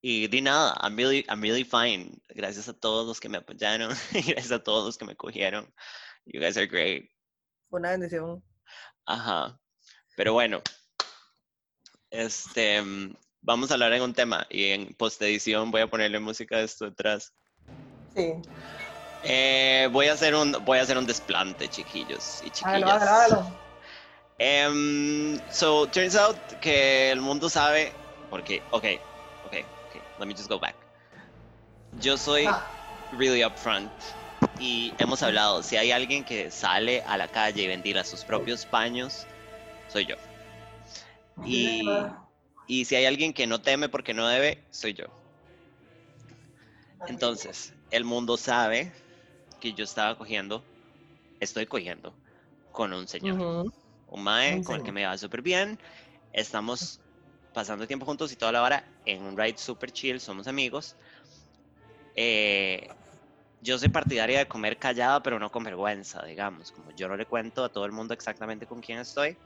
[0.00, 2.20] Y di nada, I'm really, I'm really fine.
[2.28, 3.90] Gracias a todos los que me apoyaron.
[4.12, 5.72] y Gracias a todos los que me cogieron.
[6.26, 7.10] You guys are great.
[7.70, 8.42] Una bendición.
[9.06, 9.58] Ajá.
[10.16, 10.62] Pero bueno.
[12.14, 14.46] Este, mm, vamos a hablar en un tema.
[14.48, 17.32] Y en post-edición voy a ponerle música de esto detrás.
[18.14, 18.32] Sí.
[19.22, 22.82] Eh, voy a hacer un voy a hacer un desplante, chiquillos y chiquillas.
[22.82, 23.60] Hágalo, hágalo, hágalo.
[24.38, 27.92] Em, so turns out que el mundo sabe
[28.28, 29.00] porque okay,
[29.44, 30.02] okay, okay.
[30.18, 30.76] Let me just go back.
[32.00, 32.62] Yo soy Ah.
[33.12, 33.90] really upfront
[34.60, 35.62] y hemos hablado.
[35.62, 39.26] Si hay alguien que sale a la calle y ventila sus propios paños,
[39.88, 40.16] soy yo.
[41.42, 41.82] Y,
[42.66, 45.06] y si hay alguien que no teme porque no debe, soy yo.
[47.06, 48.92] Entonces, el mundo sabe
[49.60, 50.64] que yo estaba cogiendo,
[51.40, 52.18] estoy cogiendo
[52.72, 53.40] con un señor,
[54.06, 55.78] un mae Un con el que me va súper bien.
[56.32, 57.00] Estamos
[57.52, 60.96] pasando tiempo juntos y toda la hora en un ride súper chill, somos amigos.
[62.14, 62.88] Eh,
[63.60, 66.72] yo soy partidaria de comer callada, pero no con vergüenza, digamos.
[66.72, 69.38] Como yo no le cuento a todo el mundo exactamente con quién estoy,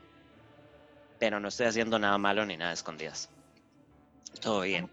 [1.18, 3.28] pero no estoy haciendo nada malo ni nada escondidas.
[4.40, 4.90] Todo bien.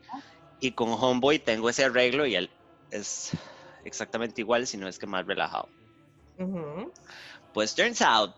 [0.59, 2.49] Y con Homeboy tengo ese arreglo y él
[2.91, 3.31] es
[3.83, 5.69] exactamente igual, si no es que más relajado.
[7.53, 8.33] Pues turns out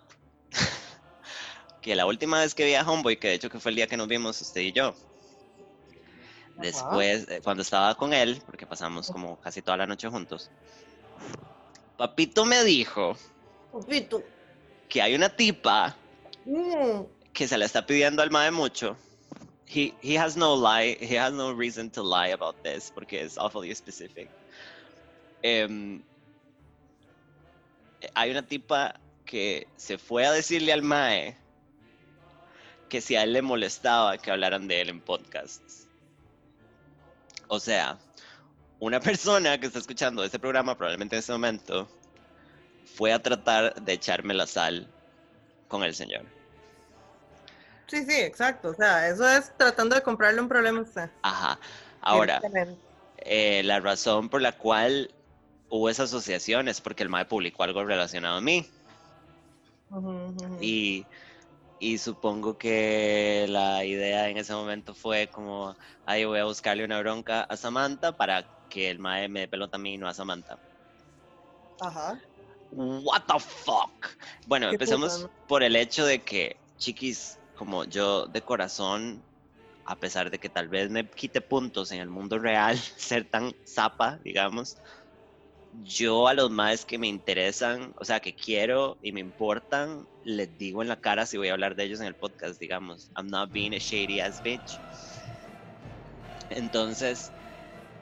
[1.82, 3.88] que la última vez que vi a Homeboy, que de hecho que fue el día
[3.88, 4.93] que nos vimos usted y yo,
[6.58, 10.52] después, eh, cuando estaba con él, porque pasamos como casi toda la noche juntos,
[11.97, 13.15] Papito me dijo
[13.71, 14.21] Pupito.
[14.88, 15.95] que hay una tipa
[16.47, 17.02] Mm.
[17.38, 18.97] Que se le está pidiendo al mae mucho.
[19.67, 23.38] He, he has no lie, he has no reason to lie about this, porque es
[23.38, 24.28] awfully specific.
[25.43, 26.02] Em,
[28.15, 31.38] hay una tipa que se fue a decirle al mae
[32.89, 35.86] que si a él le molestaba que hablaran de él en podcasts.
[37.50, 38.00] O sea,
[38.80, 41.88] una persona que está escuchando este programa probablemente en este momento
[42.95, 44.88] fue a tratar de echarme la sal
[45.67, 46.37] con el señor.
[47.88, 48.69] Sí, sí, exacto.
[48.69, 51.10] O sea, eso es tratando de comprarle un problema a usted.
[51.21, 51.60] Ajá.
[52.02, 52.41] Ahora,
[53.17, 55.13] eh, la razón por la cual
[55.69, 58.69] hubo esa asociación es porque el MAE publicó algo relacionado a mí.
[60.62, 61.06] Y
[61.80, 67.00] y supongo que la idea en ese momento fue como, ahí voy a buscarle una
[67.00, 70.13] bronca a Samantha para que el mae me dé pelota a mí y no a
[70.13, 70.58] Samantha.
[71.80, 72.19] Ajá.
[72.71, 74.08] What the fuck?
[74.47, 79.26] Bueno, empecemos por el hecho de que, chiquis, como yo de corazón,
[79.86, 83.52] a pesar de que tal vez me quite puntos en el mundo real, ser tan
[83.65, 84.78] zapa, digamos,
[85.72, 90.58] yo a los más que me interesan, o sea, que quiero y me importan, les
[90.58, 93.12] digo en la cara si voy a hablar de ellos en el podcast, digamos.
[93.15, 94.82] I'm not being a shady ass bitch.
[96.50, 97.34] Entonces,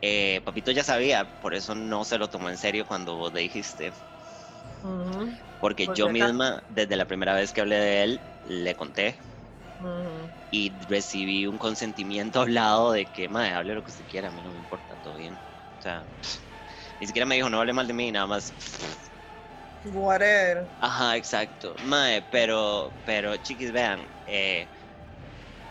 [0.01, 3.41] eh, Papito ya sabía, por eso no se lo tomó en serio cuando vos le
[3.41, 3.91] dijiste.
[5.59, 9.17] Porque Por yo misma, desde la primera vez que hablé de él, le conté
[10.49, 14.41] y recibí un consentimiento hablado de que, madre, hable lo que usted quiera, a mí
[14.41, 15.35] no me importa, todo bien.
[15.77, 16.07] O sea,
[16.99, 18.53] ni siquiera me dijo, no hable mal de mí, nada más.
[19.83, 20.67] Whatever.
[20.79, 21.75] Ajá, exacto.
[21.83, 24.67] Mae, pero, pero chiquis, vean, eh,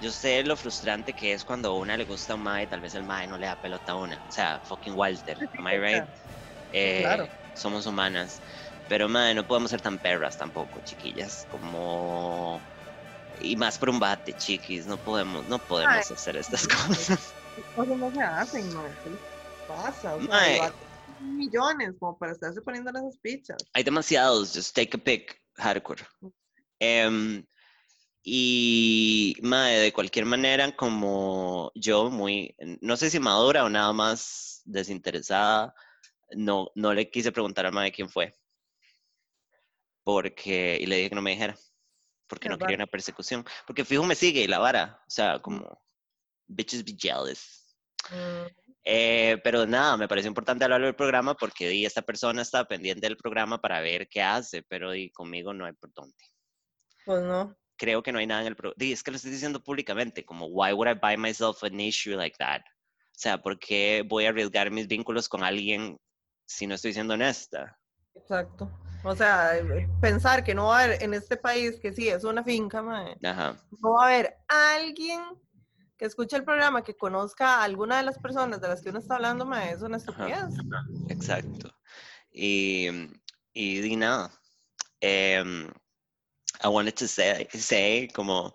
[0.00, 2.80] yo sé lo frustrante que es cuando a una le gusta a un mae tal
[2.80, 4.16] vez el mae no le da pelota a una.
[4.16, 6.04] O sea, fucking Walter, am I right?
[6.72, 7.28] Eh, claro.
[7.54, 8.40] Somos humanas.
[8.86, 11.46] Pero mae, no podemos ser tan perras tampoco, chiquillas.
[11.48, 12.62] Como...
[13.40, 14.86] Y más por un bate, chiquis.
[14.86, 16.14] No podemos, no podemos Ay.
[16.14, 17.34] hacer estas cosas.
[17.74, 18.96] Cosas no se hacen, man.
[19.02, 19.20] ¿Qué les
[19.66, 20.16] pasa?
[20.16, 20.74] O sea,
[21.18, 23.58] millones como para estarse poniendo en esas pichas.
[23.72, 26.02] Hay demasiados, just take a pick, hardcore.
[26.78, 27.44] Em,
[28.22, 34.62] y, mae, de cualquier manera, como yo, muy, no sé si madura o nada más
[34.64, 35.74] desinteresada,
[36.36, 38.34] no, no le quise preguntar al mae quién fue.
[40.02, 41.56] Porque, y le dije que no me dijera,
[42.26, 43.44] porque no quería una persecución.
[43.66, 45.80] Porque fijo me sigue y la vara, o sea, como,
[46.46, 47.64] bitches be jealous.
[48.10, 48.46] Mm,
[48.86, 53.06] Eh, pero nada, me pareció importante hablar del programa porque di, esta persona está pendiente
[53.06, 56.22] del programa para ver qué hace, pero di, conmigo no hay por dónde.
[57.06, 57.56] Pues no.
[57.76, 58.76] Creo que no hay nada en el programa.
[58.78, 62.36] Es que lo estoy diciendo públicamente, como, why would I buy myself an issue like
[62.38, 62.60] that?
[62.60, 65.98] O sea, ¿por qué voy a arriesgar mis vínculos con alguien
[66.46, 67.78] si no estoy siendo honesta?
[68.14, 68.70] Exacto.
[69.04, 72.24] O sea, eh, pensar que no va a haber en este país, que sí, es
[72.24, 75.20] una finca, mae, Ajá, no va a haber alguien
[75.98, 78.98] que escuche el programa, que conozca a alguna de las personas de las que uno
[78.98, 80.54] está hablando, mae, es una estupidez.
[81.08, 81.70] exacto.
[82.32, 82.88] Y,
[83.52, 84.30] y di nada.
[85.00, 85.68] Em,
[86.62, 88.54] I wanted to say, say como,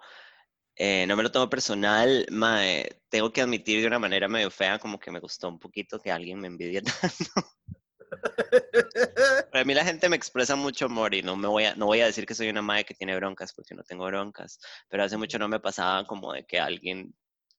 [0.76, 4.80] eh, no me lo tomo personal, mae, tengo que admitir de una manera medio fea,
[4.80, 7.06] como que me gustó un poquito que alguien me envidie tanto.
[9.52, 12.02] Para mí la gente me expresa mucho amor y no me voy a, no voy
[12.02, 15.17] a decir que soy una madre que tiene broncas porque no tengo broncas, pero hace
[15.17, 17.13] mucho no me pasaba como de que alguien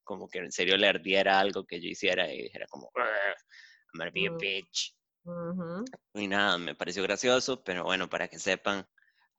[0.05, 3.37] como que en serio le ardiera algo que yo hiciera y dijera como, "Ugh,
[3.93, 4.95] I'm gonna be a bitch.
[6.15, 8.81] Y nada, me pareció gracioso, pero bueno, para que sepan,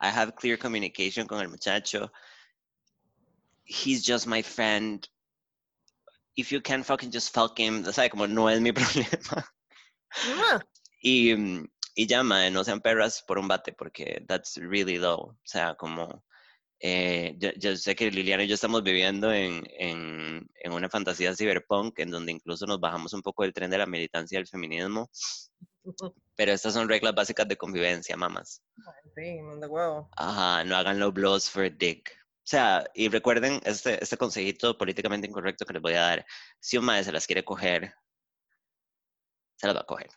[0.01, 2.11] I have clear communication con el muchacho.
[3.65, 5.07] He's just my friend.
[6.35, 9.45] If you can fucking just fuck him, o sea, como no es mi problema.
[10.25, 10.61] Ah,
[11.01, 15.19] Y, mm, y ya, mae, no sean perras por un bate, porque that's really low.
[15.19, 16.23] O sea, como,
[16.79, 21.35] eh, yo, yo sé que Liliana y yo estamos viviendo en, en, en una fantasía
[21.35, 25.09] cyberpunk, en donde incluso nos bajamos un poco del tren de la militancia del feminismo,
[26.35, 28.63] pero estas son reglas básicas de convivencia, mamás.
[29.15, 30.09] Sí, manda huevo.
[30.17, 32.11] Ajá, no hagan low blows for a dick.
[32.43, 36.25] O sea, y recuerden este, este consejito políticamente incorrecto que les voy a dar.
[36.59, 37.93] Si un mae se las quiere coger,
[39.57, 40.09] se las va a coger.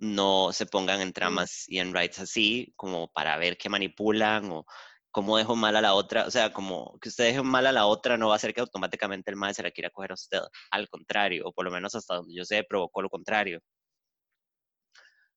[0.00, 4.64] No se pongan en tramas y en rights así, como para ver qué manipulan o
[5.10, 6.26] cómo dejo mal a la otra.
[6.26, 8.60] O sea, como que usted deje mal a la otra no va a hacer que
[8.60, 10.40] automáticamente el mae se la quiera coger a usted.
[10.70, 13.60] Al contrario, o por lo menos hasta donde yo sé, provocó lo contrario.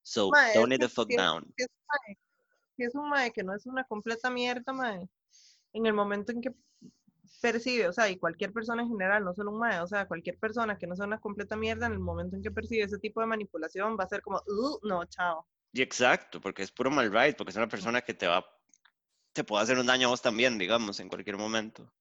[0.01, 1.53] So, Mae, don't to que fuck si down.
[1.57, 1.67] es
[2.75, 5.07] si es un mae que no es una completa mierda, mae,
[5.73, 6.51] en el momento en que
[7.41, 10.37] percibe, o sea, y cualquier persona en general, no solo un mae, o sea, cualquier
[10.37, 13.21] persona que no sea una completa mierda, en el momento en que percibe ese tipo
[13.21, 15.47] de manipulación, va a ser como, "Uh, no, chao.
[15.71, 18.45] Y exacto, porque es puro mal right, porque es una persona que te va,
[19.33, 21.91] te puede hacer un daño a vos también, digamos, en cualquier momento.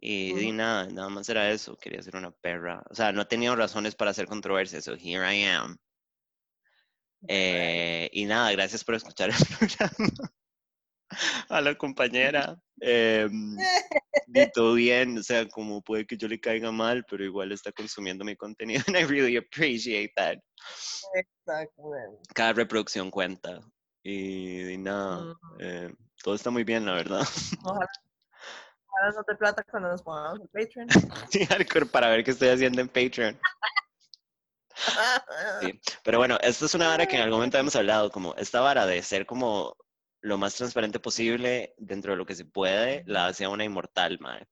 [0.00, 2.82] Y, nada, nada más era eso, quería ser una perra.
[2.90, 5.76] O sea, no he tenido razones para hacer controversia, so here I am.
[7.28, 10.30] Eh, y nada, gracias por escuchar el programa.
[11.50, 12.56] A la compañera.
[12.80, 13.56] em,
[14.26, 17.72] di todo bien, o sea, como puede que yo le caiga mal, pero igual está
[17.72, 20.38] consumiendo mi contenido, and I really appreciate that.
[21.14, 22.18] Exactamente.
[22.34, 23.60] Cada reproducción cuenta.
[24.02, 27.26] Y, di nada, Mm, eh, todo está muy bien, la verdad.
[27.64, 27.88] Ojalá,
[28.86, 30.88] ojalá no te plata cuando nos pongamos el Patreon.
[31.30, 33.38] Sí, hardcore para ver qué estoy haciendo en Patreon.
[35.62, 35.80] Sí.
[36.04, 38.86] Pero bueno, esto es una vara que en algún momento hemos hablado, como esta vara
[38.86, 39.76] de ser como
[40.20, 44.46] lo más transparente posible dentro de lo que se puede, la hace una inmortal, mae.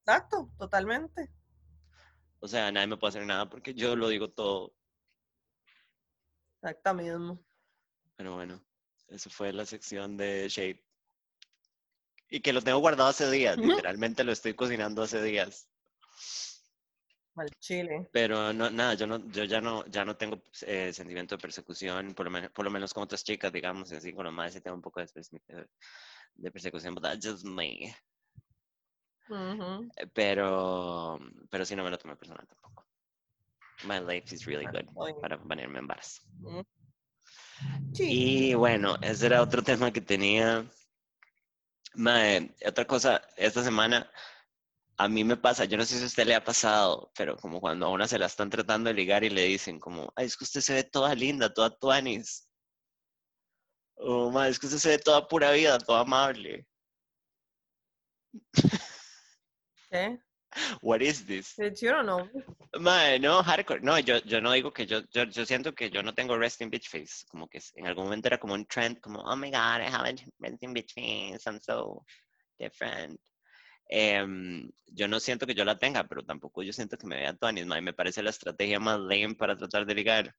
[0.00, 1.30] Exacto, totalmente.
[2.38, 4.74] O sea, nadie me puede hacer nada porque yo lo digo todo.
[6.62, 7.42] Exactamente.
[8.16, 8.64] Pero bueno,
[9.08, 10.84] eso fue la sección de Shape.
[12.28, 13.56] Y que lo tengo guardado hace días,
[13.86, 15.68] literalmente lo estoy cocinando hace días.
[17.36, 18.08] Mal chile.
[18.12, 22.14] Pero no, nada, yo no, yo ya no, ya no tengo eh, sentimiento de persecución,
[22.14, 24.60] por lo menos, por lo menos con otras chicas, digamos, así con los más sí
[24.62, 25.40] tengo un poco de, perse-
[26.34, 27.94] de persecución, but that's just me.
[29.28, 29.90] Ujú.
[29.96, 31.18] Eh, Pero,
[31.50, 32.86] pero sí no me lo tomé personal tampoco.
[33.84, 34.86] My life is really good
[35.20, 36.22] para ponerme en bares.
[36.40, 36.60] Mm.
[37.92, 38.50] Sí.
[38.50, 40.64] Y bueno, ese era otro tema que tenía.
[41.94, 44.10] Mae, otra cosa, esta semana
[44.98, 47.60] a mí me pasa, yo no sé si a usted le ha pasado, pero como
[47.60, 50.36] cuando a una se la están tratando de ligar y le dicen como, ay, es
[50.36, 52.48] que usted se ve toda linda, toda tuanis.
[53.96, 56.66] O, mae, es que usted se ve toda pura vida, toda amable.
[59.90, 60.18] ¿Qué?
[60.80, 61.54] What is this?
[61.58, 62.28] You don't know.
[62.80, 63.80] Mae, no, hardcore.
[63.82, 66.70] No, yo, yo no digo que yo, yo, yo siento que yo no tengo resting
[66.70, 67.26] bitch face.
[67.28, 70.08] Como que en algún momento era como un trend, como, oh my god, I have
[70.08, 72.02] a resting bitch face, I'm so
[72.58, 73.20] different.
[73.88, 77.36] Em, yo no siento que yo la tenga, pero tampoco yo siento que me vea
[77.40, 77.82] mae.
[77.82, 80.36] Me parece la estrategia más lame para tratar de ligar.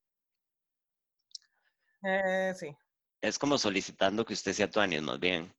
[2.04, 2.76] Eh, sí.
[3.22, 5.54] Es como solicitando que usted sea tuanis, más bien.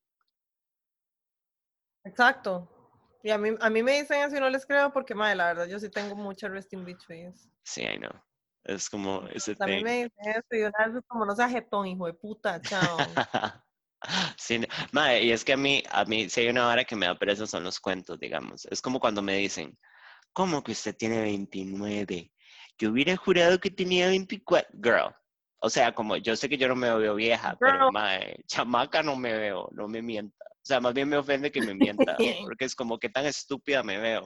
[2.05, 2.68] Exacto.
[3.22, 5.66] Y a mí, a mí me dicen y no les creo porque, madre, la verdad,
[5.66, 7.51] yo sí tengo mucha resting bitch face.
[7.64, 8.12] Sí, I know.
[8.64, 10.72] Es como ese A mí me dicen eso y es
[11.07, 12.97] como, no seas jetón, hijo de puta, chao.
[14.36, 16.94] Sí, no- mae, y es que a mí, a mí, si hay una vara que
[16.96, 18.64] me da pereza son los cuentos, digamos.
[18.66, 19.76] Es como cuando me dicen,
[20.32, 22.32] ¿cómo que usted tiene 29?
[22.78, 24.68] Yo hubiera jurado que tenía 24.
[24.82, 25.14] Girl.
[25.61, 27.92] O sea, como yo sé que yo no me veo vieja, pero Girl.
[27.92, 30.44] mae, chamaca no me veo, no me mienta.
[30.44, 32.16] O sea, más bien me ofende que me mienta,
[32.57, 34.24] porque es como que tan estúpida me veo.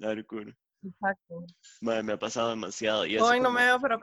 [0.00, 0.56] Hardcore.
[0.82, 1.44] Exacto.
[1.82, 3.06] Mae, me ha pasado demasiado.
[3.06, 4.00] Y Hoy no como- me veo, pero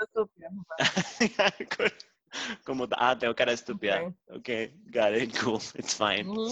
[0.00, 0.48] estúpida.
[2.64, 4.02] Como, ah, tengo cara estúpida.
[4.02, 4.14] Ok.
[4.36, 4.48] Ok,
[4.92, 6.28] got it, cool, it's fine.
[6.28, 6.50] Ujú.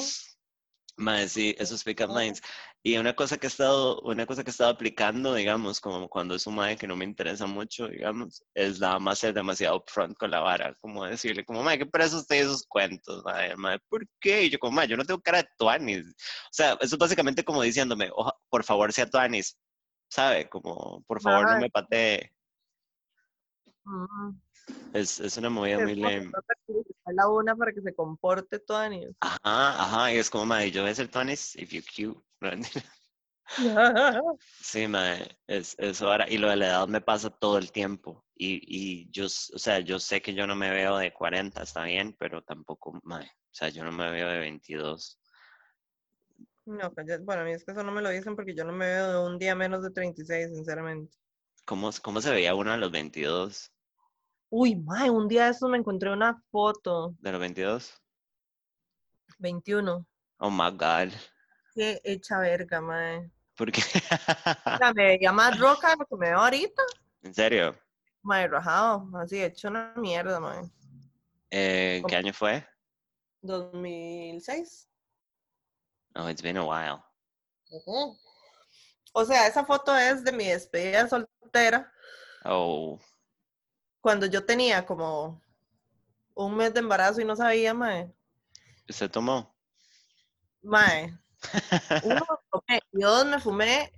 [0.98, 2.40] Mae, sí, esos pick-up lines.
[2.82, 6.34] Y una cosa que he estado, una cosa que he estado aplicando, digamos, como cuando
[6.36, 10.16] es un mae que no me interesa mucho, digamos, es nada más ser demasiado upfront
[10.16, 13.22] con la vara, como decirle, como, mae, ¿qué preso usted esos cuentos?
[13.24, 14.44] Mae, mae, ¿por qué?
[14.44, 16.06] Y yo como, mae, yo no tengo cara de tuanis.
[16.06, 19.58] O sea, eso es básicamente como diciéndome, "Oja- por favor, sea tuanis,
[20.08, 20.48] ¿sabe?
[20.48, 22.32] Como, por favor, no me patee.
[23.84, 24.34] Ujú.
[24.92, 26.30] Es, es una movida Es muy lame.
[27.06, 29.38] la una para que se comporte toda ni Ajá,
[29.82, 32.20] ajá, y es como, mae, yo voy a ser tuanis if you're cute.
[34.60, 38.24] Sí, mae, es, eso ahora, y lo de la edad me pasa todo el tiempo.
[38.34, 41.84] Y, y yo, o sea, yo sé que yo no me veo de 40, está
[41.84, 45.20] bien, pero tampoco, mae, o sea, yo no me veo de 22.
[46.66, 48.72] No, pues bueno, a mí es que eso no me lo dicen porque yo no
[48.72, 51.16] me veo de un día menos de 36, sinceramente.
[51.64, 53.72] ¿Cómo, cómo se veía uno a los 22?
[54.58, 58.02] Uy, mae, un día de eso me encontré una foto, ¿De los 22?
[59.38, 60.06] 21.
[60.38, 61.12] Oh my God.
[61.74, 63.30] Qué hecha verga, mae.
[63.54, 63.82] ¿Por qué?
[63.82, 63.82] O
[64.78, 66.82] sea, me veía más roca de lo que me veo ahorita.
[67.20, 67.78] ¿En serio?
[68.22, 70.62] Mae, rajado, así, hecho una mierda, mae.
[71.50, 72.66] Eh, ¿Qué año fue?
[73.42, 74.88] 2006.
[76.14, 77.02] Oh, it's been a while.
[79.12, 81.92] O sea, esa foto es de mi despedida soltera,
[82.46, 82.98] Oh,
[84.06, 85.42] cuando yo tenía como
[86.34, 88.14] un mes de embarazo y no sabía, mae.
[88.88, 89.52] ¿se tomó?
[90.62, 91.12] Mae,
[92.04, 93.90] uno me tomé y dos me fumé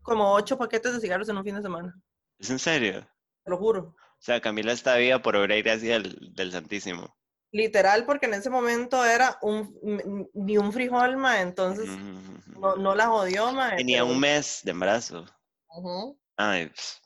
[0.00, 1.94] como ocho paquetes de cigarros en un fin de semana.
[2.38, 3.06] ¿Es en serio?
[3.44, 3.94] Te lo juro.
[3.98, 7.14] O sea, Camila está viva por obra y gracia del, del Santísimo.
[7.52, 11.86] Literal, porque en ese momento era un ni un frijol, mae, entonces
[12.58, 13.76] no, no la jodió, mae.
[13.76, 15.26] Tenía pero- un mes de embarazo.
[15.68, 16.18] Ujú.
[16.38, 16.99] Ay, pss.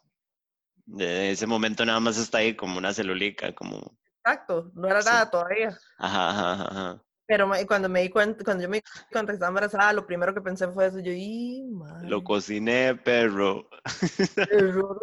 [0.87, 3.97] De ese momento nada más está ahí como una celulica, como...
[4.25, 5.09] Exacto, no era Sí.
[5.11, 5.79] nada todavía.
[5.99, 7.03] Ajá, ajá, ajá.
[7.27, 10.35] Pero cuando me di cuenta, cuando yo me di cuenta que estaba embarazada, lo primero
[10.35, 11.01] que pensé fue eso.
[11.01, 12.07] Yo, ¡y, mae!
[12.09, 13.69] Lo cociné, perro.
[14.51, 14.99] error".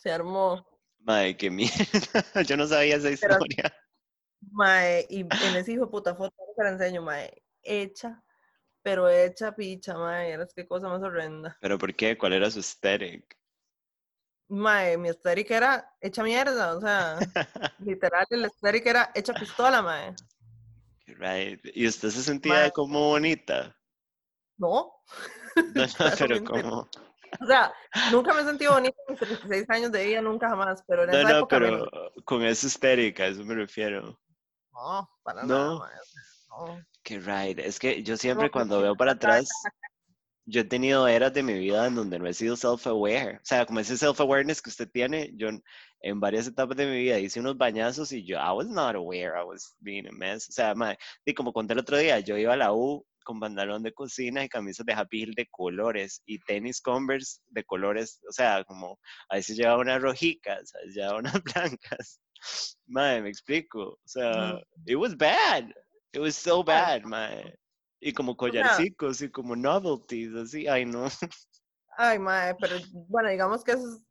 [0.00, 0.66] Se armó.
[1.00, 1.72] Madre, qué mierda.
[2.48, 3.72] Yo no sabía esa Pero- historia.
[4.50, 7.42] Mae, y en ese hijo puta foto te la enseño, mae.
[7.62, 8.22] Hecha,
[8.82, 10.30] pero hecha picha, mae.
[10.32, 11.56] Eras qué cosa más horrenda.
[11.60, 12.18] ¿Pero por qué?
[12.18, 13.36] ¿Cuál era su aesthetic?
[14.48, 17.18] Mae, mi aesthetic era hecha mierda, o sea,
[17.78, 20.14] literal, el aesthetic era hecha pistola, mae.
[21.06, 21.60] Right.
[21.74, 22.72] ¿Y usted se sentía Mae.
[22.72, 23.76] como bonita?
[24.58, 24.92] No,
[25.74, 26.88] No, no, pero como...
[27.40, 27.72] O sea,
[28.12, 31.10] nunca me he sentido bonita en mis 36 años de vida, nunca jamás, pero en
[31.10, 31.88] No, esa no, época pero menos.
[32.24, 34.20] con esa estética, a eso me refiero.
[34.72, 35.78] No, para No.
[35.78, 35.94] nada, mae.
[36.48, 36.80] No.
[37.02, 37.66] Qué ride.
[37.66, 39.48] Es que yo siempre No, cuando veo para atrás,
[40.46, 43.36] yo he tenido eras de mi vida en donde no he sido self-aware.
[43.38, 47.18] O sea, como ese self-awareness que usted tiene, yo en- varias etapas de mi vida
[47.18, 50.48] hice unos bañazos y yo, I was not aware I was being a mess.
[50.50, 53.40] O sea, mae, y como conté el otro día, yo iba a la U con
[53.40, 58.20] pantalón de cocina y camisas de Happy Hill de colores y tenis Converse de colores.
[58.28, 58.98] O sea, como
[59.30, 61.42] a veces llevaba unas rojicas, a veces llevaba unas
[61.80, 62.20] blancas.
[62.86, 63.80] Mae, me explico.
[63.80, 65.70] O sea, it was bad.
[66.12, 67.54] It was so bad, mae.
[68.06, 71.06] Y como sea- collarcicos y como novelties, así, ay no.
[71.96, 72.76] Ay, mae, pero
[73.08, 74.02] bueno, digamos que eso es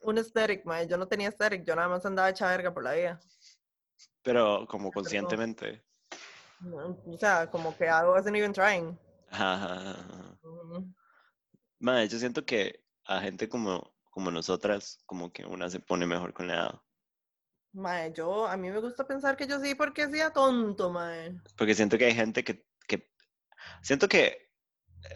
[0.00, 0.86] un aesthetic, mae.
[0.86, 3.20] Yo no tenía aesthetic, yo nada más andaba hecha verga por la vida.
[4.22, 5.84] Pero como conscientemente.
[6.62, 8.98] O sea, como que I wasn't even trying.
[9.28, 10.38] Ajá, ajá, ajá.
[10.42, 10.94] Ujú.
[11.80, 16.32] Mae, yo siento que a gente como, como nosotras, como que una se pone mejor
[16.32, 16.80] con la edad.
[17.72, 21.36] Mae, yo, a mí me gusta pensar que yo sí porque hacía tonto, mae.
[21.58, 22.64] Porque siento que hay gente que
[23.82, 24.48] siento que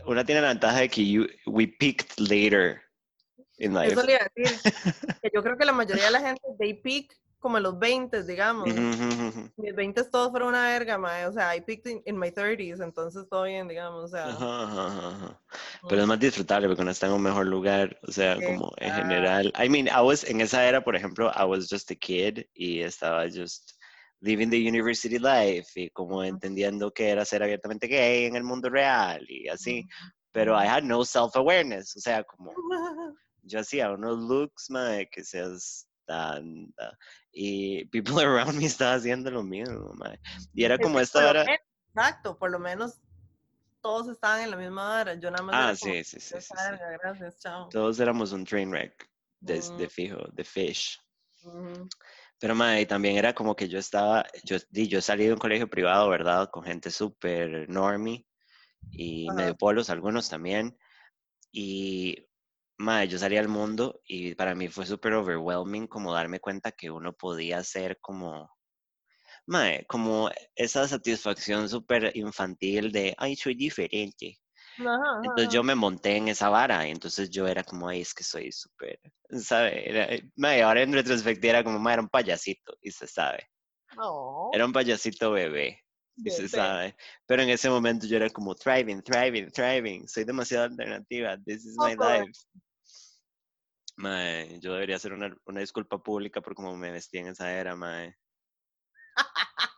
[0.06, 2.82] una tiene la ventaja de que you- we peaked later
[3.58, 3.92] in life.
[3.92, 4.60] Eso le iba a decir,
[5.22, 8.24] que yo creo que la mayoría de la gente, they peak como en los 20,
[8.24, 8.68] digamos.
[8.68, 9.50] Ujú.
[9.56, 11.24] Mis 20 todos fueron una verga, mae.
[11.26, 14.04] O sea, I peaked in, in my 30s, entonces todo bien, digamos.
[14.04, 15.42] O sea, Ajá, ajá, ajá.
[15.88, 18.92] Pero es más disfrutable porque uno está en un mejor lugar, o sea, como en
[18.92, 19.52] general.
[19.56, 22.80] I mean, I was, en esa era, por ejemplo, I was just a kid y
[22.80, 23.77] estaba just
[24.20, 28.68] living the university life y como entendiendo que era ser abiertamente gay en el mundo
[28.68, 29.86] real y así.
[30.32, 32.52] Pero I had no self-awareness, o sea, como
[33.42, 36.72] yo hacía unos looks, mae, que se están...
[37.32, 40.18] Y people around me estaban haciendo lo mismo, mae.
[40.52, 41.44] Y era como esta hora...
[41.94, 43.00] Exacto, por lo menos
[43.80, 45.14] todos estaban en la misma hora.
[45.14, 46.82] Yo nada más Ah, era como, sí, sí, sí, "Esta sí, sí.
[47.02, 47.68] gracias, chao.
[47.70, 49.08] Todos éramos un train wreck
[49.40, 49.90] de, de Mm.
[49.90, 50.98] fijo, de fish.
[51.44, 51.88] Ujú.
[52.40, 55.68] Pero mae, también era como que yo estaba, yo, di, yo salí de un colegio
[55.68, 56.48] privado, ¿verdad?
[56.50, 58.26] Con gente súper normie
[58.92, 59.36] y Ajá.
[59.36, 60.78] medio polos, algunos también.
[61.52, 62.28] Y
[62.78, 66.90] mae, yo salí al mundo y para mí fue súper overwhelming como darme cuenta que
[66.90, 68.50] uno podía ser como,
[69.46, 74.38] mae, como esa satisfacción súper infantil de, ay, soy diferente.
[74.78, 78.14] Ajá, Entonces yo me monté en esa vara y entonces yo era como, ay, es
[78.14, 79.00] que soy súper,
[79.40, 79.88] ¿sabe?
[79.88, 83.50] Era, eh, ahora en retrospectiva era como, era un payasito y se sabe.
[83.96, 85.82] No, Era un payasito bebé
[86.16, 86.96] y se sabe.
[87.26, 90.08] Pero en ese momento yo era como, thriving, thriving, thriving.
[90.08, 91.36] Soy demasiado alternativa.
[91.44, 92.32] This is my life.
[93.96, 97.74] Mae, yo debería hacer una, una disculpa pública por cómo me vestí en esa era,
[97.74, 98.14] mae.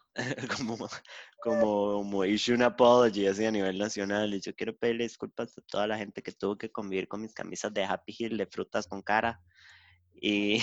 [0.56, 0.76] como,
[1.40, 5.62] como, como issue un apology así a nivel nacional y yo quiero pedirle disculpas a
[5.62, 8.86] toda la gente que tuvo que convivir con mis camisas de Happy Hill de frutas
[8.86, 9.40] con cara
[10.14, 10.60] y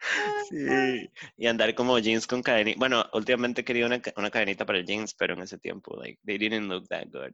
[0.50, 4.86] sí, y andar como jeans con cadenita bueno últimamente quería una, una cadenita para el
[4.86, 7.32] jeans pero en ese tiempo like they didn't look that good.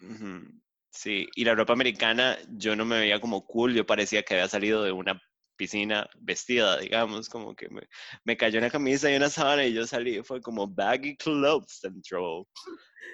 [0.00, 0.60] Ujú,
[0.92, 4.48] Sí, y la ropa americana, yo no me veía como cool, yo parecía que había
[4.48, 5.20] salido de una
[5.60, 7.82] piscina vestida, digamos, como que me,
[8.24, 12.46] me cayó una camisa y una sábana y yo salí, fue como baggy clothes central.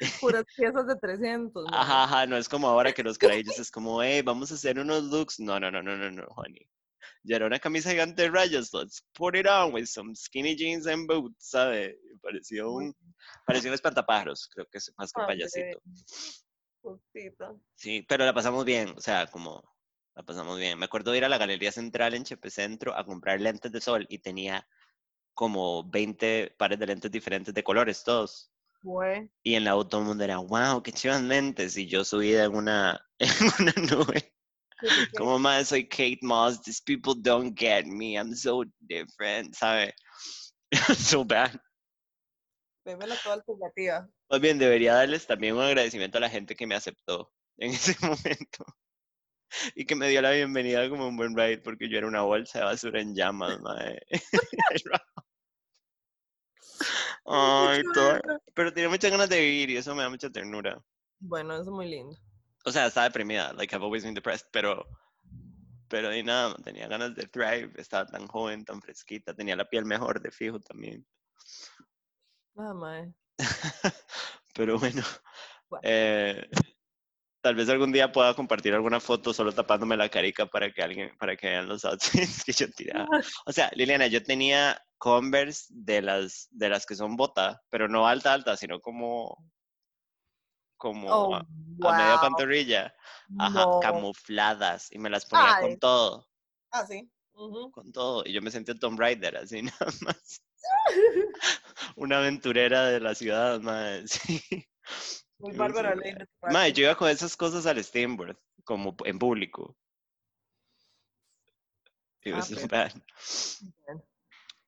[0.21, 1.65] puras piezas de 300.
[1.69, 1.81] mae.
[1.81, 4.79] Ajá, ajá, no es como ahora que los carajillos es como, hey, vamos a hacer
[4.79, 5.41] unos looks.
[5.41, 6.71] No, no, no, no, no, no, honey.
[7.25, 10.87] Ya era una camisa gigante de rayas, let's put it on with some skinny jeans
[10.87, 11.99] and boots, ¿sabe?
[12.23, 12.95] Parecía Muy un,
[13.45, 15.39] parecía un espantapájaros, creo que es más que un padre.
[15.39, 15.83] payasito.
[17.75, 19.76] Sí, pero la pasamos bien, o sea, como
[20.17, 20.79] la pasamos bien.
[20.79, 23.81] Me acuerdo de ir a la Galería Central en Chepe Centro a comprar lentes de
[23.83, 24.67] sol y tenía
[25.35, 28.51] como 20 pares de lentes diferentes de colores, todos.
[29.43, 31.77] Y en la auto todo el mundo era, wow, qué chivas lentes.
[31.77, 33.29] Y yo subida en una, en
[33.61, 34.33] una nube.
[34.81, 35.17] Sí, sí, sí.
[35.17, 39.95] Como más, soy Kate Moss, these people don't get me, I'm so different, ¿sabe?
[40.97, 41.61] so bad.
[42.85, 44.09] Vémela toda alternativa.
[44.31, 47.97] Más bien, debería darles también un agradecimiento a la gente que me aceptó en ese
[48.07, 48.65] momento.
[49.75, 52.59] Y que me dio la bienvenida como un buen ride, porque yo era una bolsa
[52.61, 53.99] de basura en llamas, mae.
[57.27, 57.83] Ay.
[58.55, 60.83] Pero tenía muchas ganas de vivir y eso me da mucha ternura.
[61.21, 62.17] Bueno, eso es muy lindo.
[62.65, 64.85] O sea, estaba deprimida, like I've always been depressed, pero,
[65.89, 69.85] pero de nada, tenía ganas de thrive, estaba tan joven, tan fresquita, tenía la piel
[69.85, 71.07] mejor de fijo también.
[72.57, 73.13] Ah, mae.
[74.55, 75.03] Pero bueno,
[75.69, 75.83] Bueno.
[75.85, 76.49] eh,
[77.47, 81.17] tal vez algún día pueda compartir alguna foto solo tapándome la carica para que alguien,
[81.17, 83.07] para que vean los outfits que yo tiraba.
[83.45, 88.09] O sea, Liliana, yo tenía Converse de las, de las que son bota, pero no
[88.09, 89.49] alta, alta, sino como,
[90.77, 91.47] como Oh, a,
[91.85, 92.93] a media pantorrilla.
[93.39, 93.79] Ajá, No.
[93.81, 94.91] camufladas.
[94.91, 95.63] Y me las ponía Ay.
[95.63, 96.27] con todo,
[96.73, 97.09] Ah, sí.
[97.71, 98.25] Con todo.
[98.27, 100.43] Y yo me sentía Tomb Raider, así nada más.
[101.95, 104.09] Una aventurera de la ciudad, madre.
[104.09, 104.67] Sí.
[105.39, 109.77] Muy Yo bárbara ley Madre, yo iba con esas cosas al Steamboard, como en público.
[112.23, 112.91] It Ah, so pero-.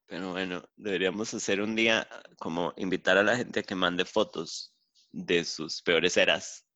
[0.06, 2.08] Pero bueno, deberíamos hacer un día
[2.38, 4.74] como invitar a la gente a que mande fotos
[5.12, 6.66] de sus peores eras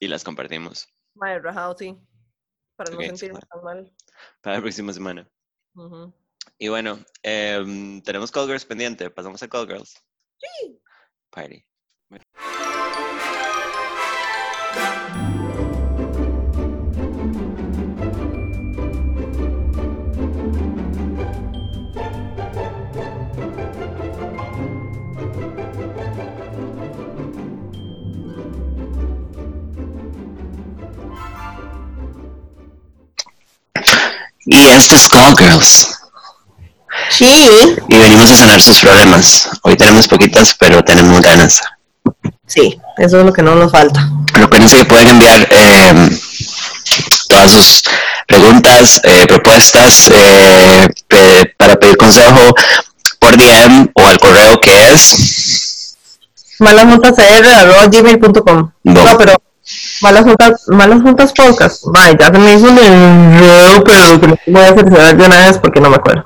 [0.00, 1.96] y las compartimos Madre, rajado, sí.
[2.76, 3.94] Para no Ok, sentirme tan mal.
[4.40, 5.28] para la próxima semana.
[6.58, 9.10] Y bueno, em, tenemos Call Girls pendiente.
[9.10, 9.94] Pasamos a Call Girls.
[10.40, 10.80] Sí.
[11.30, 11.64] Party.
[34.50, 35.94] Y esto es Call Girls.
[37.10, 37.76] Sí.
[37.88, 39.46] Y venimos a sanar sus problemas.
[39.62, 41.60] Hoy tenemos poquitas, pero tenemos ganas.
[42.48, 44.10] Sí, eso es lo que no nos falta.
[44.32, 46.18] Recuerden que pueden enviar eh,
[47.28, 47.82] todas sus
[48.26, 52.52] preguntas, eh, propuestas eh, pe- para pedir consejo
[53.20, 55.94] por DM o al correo que es
[56.58, 59.04] malasjuntascr.gmail.com No.
[59.04, 59.34] No, pero
[60.00, 61.84] malas juntas, malas juntas podcast.
[61.94, 65.26] Ay, ya se me hizo un enredo, pero lo que no voy a cerciorar de
[65.26, 66.24] una vez porque no me acuerdo.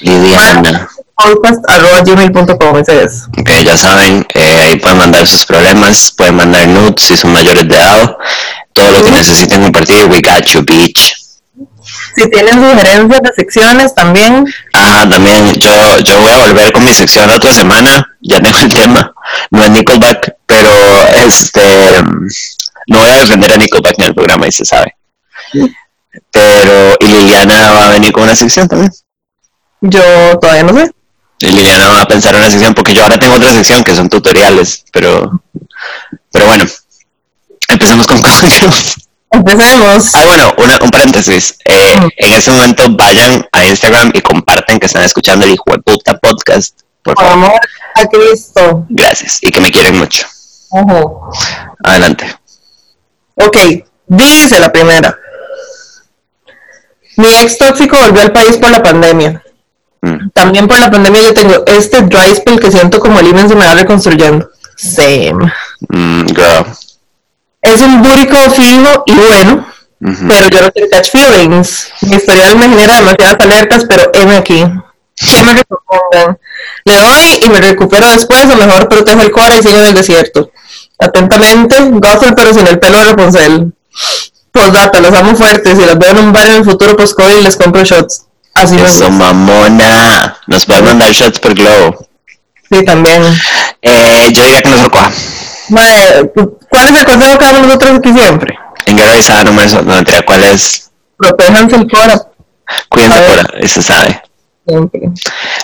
[0.00, 0.88] Lidiana.
[1.18, 3.24] Podcast.gmail.com, ese es.
[3.38, 7.66] Ok, ya saben, eh, ahí pueden mandar sus problemas, pueden mandar nudes si son mayores
[7.66, 8.16] de edad,
[8.72, 11.16] todo lo que necesiten compartir, we got you, bitch.
[12.14, 16.92] Si tienen sugerencias de secciones también, Ajá, también yo, yo voy a volver con mi
[16.92, 19.12] sección la otra semana, ya tengo el tema,
[19.50, 20.70] no es Nickelback, pero
[21.26, 22.00] este,
[22.86, 24.94] no voy a defender a Nickelback en el programa y se sabe.
[26.30, 28.92] Pero, y Liliana va a venir con una sección también.
[29.80, 30.92] yo todavía no sé.
[31.40, 33.94] Y Liliana va a pensar en una sección, porque yo ahora tengo otra sección que
[33.94, 35.40] son tutoriales, pero,
[36.32, 36.64] pero bueno,
[37.68, 38.94] empecemos con cosas.
[39.30, 40.14] Empecemos.
[40.14, 41.56] Ah, bueno, una- un paréntesis.
[41.64, 45.78] Eh, en este momento vayan a Instagram y comparten que están escuchando el hijo de
[45.78, 46.80] puta podcast.
[47.04, 47.44] Por Por favor.
[47.44, 47.60] amor
[47.94, 48.86] a Cristo.
[48.88, 49.38] Gracias.
[49.42, 50.26] Y que me quieren mucho.
[51.84, 52.36] Adelante.
[53.36, 53.56] Ok,
[54.06, 55.16] dice la primera.
[57.16, 59.42] Mi ex tóxico volvió al país por la pandemia.
[60.02, 60.30] Mm.
[60.32, 63.54] También por la pandemia yo tengo este dry spell que siento como el imen se
[63.54, 64.48] me va reconstruyendo.
[64.76, 65.52] Same.
[65.88, 66.66] Mm, girl.
[67.62, 69.66] Es un búrico fijo y bueno,
[70.00, 71.88] pero yo no quiero catch feelings.
[72.02, 74.64] Mi historial me genera demasiadas alertas, pero heme aquí.
[75.16, 76.38] ¿Qué me recomiendan?
[76.84, 79.94] Le doy y me recupero después, o mejor protejo el cora y sigo en el
[79.94, 80.52] desierto.
[81.00, 83.72] Atentamente, Gothel, pero sin el pelo de Rapunzel.
[84.52, 85.76] Postdata, los amo fuertes.
[85.76, 88.27] Si los veo en un bar en el futuro post-COVID, les compro shots.
[88.58, 90.36] Así Eso, mamona.
[90.46, 92.06] Nos pueden mandar shots por Globo.
[92.70, 93.22] Sí, también.
[93.82, 95.12] Eh, yo diría que no se coja.
[95.68, 96.30] Mae,
[96.68, 98.58] ¿Cuál es el consejo que damos nosotros aquí siempre?
[98.86, 100.90] En guerra y sana, no me no ¿cuál es?
[101.16, 102.20] Protéjanse el cora.
[102.88, 103.46] Cuídense A ver.
[103.46, 104.22] por ahí, se sabe.
[104.66, 105.00] Siempre.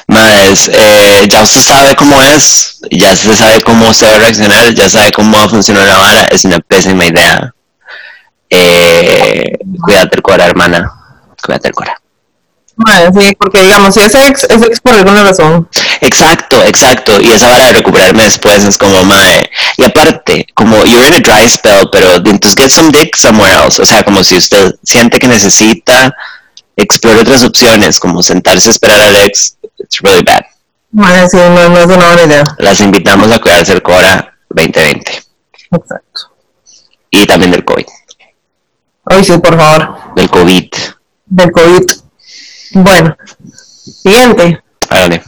[0.07, 4.73] Más, eh, ya usted sabe cómo es, ya se sabe cómo se va a reaccionar,
[4.73, 7.53] ya sabe cómo va a funcionar la vara, es una pésima idea.
[8.51, 10.91] Eh, cuídate el cora, hermana.
[11.45, 12.01] Cuídate el cora.
[12.77, 15.69] Sí, porque digamos, si es ex, es ex por alguna razón.
[16.01, 17.21] Exacto, exacto.
[17.21, 19.49] Y esa vara de recuperarme después es como, mae.
[19.77, 23.81] Y aparte, como you're in a dry spell, pero entonces get some dick somewhere else.
[23.81, 26.13] O sea, como si usted siente que necesita
[26.77, 30.43] explorar otras opciones, como sentarse a esperar al ex, it's really bad.
[30.91, 32.45] Mae, sí, no, no es una buena idea.
[32.59, 35.11] Las invitamos a cuidarse el Cora 2020
[35.73, 36.31] Exacto.
[37.11, 37.87] y también del COVID.
[39.07, 40.15] Ay, sí, por favor.
[40.17, 40.69] Del COVID.
[41.27, 42.04] Del COVID.
[42.75, 43.17] Bueno,
[44.03, 44.63] siguiente.
[44.91, 45.23] Hágale.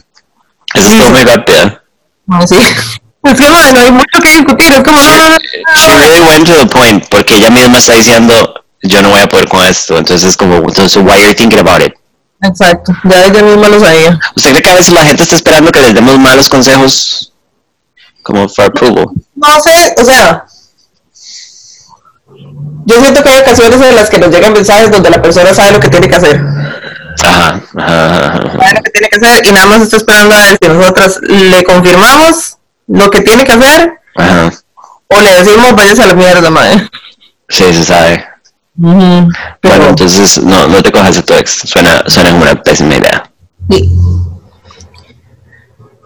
[0.73, 1.83] Eso estuvo muy rápida.
[2.29, 2.55] Ay, sí.
[3.23, 4.73] Es que, mae, no hay mucho que discutir.
[4.73, 4.99] Es como.
[4.99, 9.27] She really went to the point porque ella misma está diciendo yo no voy a
[9.27, 9.97] poder con esto.
[9.97, 11.93] Entonces es como, entonces, why are you thinking about it?
[12.41, 12.93] Exacto.
[13.03, 14.19] Ya ella misma lo sabía.
[14.35, 17.33] ¿Usted cree que a veces la gente está esperando que les demos malos consejos
[18.21, 19.07] como for approval?
[19.35, 20.45] No sé, o sea.
[22.85, 25.73] Yo siento que hay ocasiones en las que nos llegan mensajes donde la persona sabe
[25.73, 26.41] lo que tiene que hacer.
[27.23, 30.39] Ajá, ajá, ajá, sabe lo que tiene que hacer y nada más está esperando a
[30.39, 32.57] ver si nosotras le confirmamos
[32.87, 34.51] lo que tiene que hacer Ajá.
[35.07, 36.89] o le decimos váyase a la mierda, madre.
[37.49, 38.25] Sí, se sabe.
[38.79, 38.95] Pero,
[39.61, 41.51] Bueno, entonces no, no te cojas a tu ex.
[41.65, 43.29] Suena, suena como una pésima idea.
[43.69, 43.89] sí.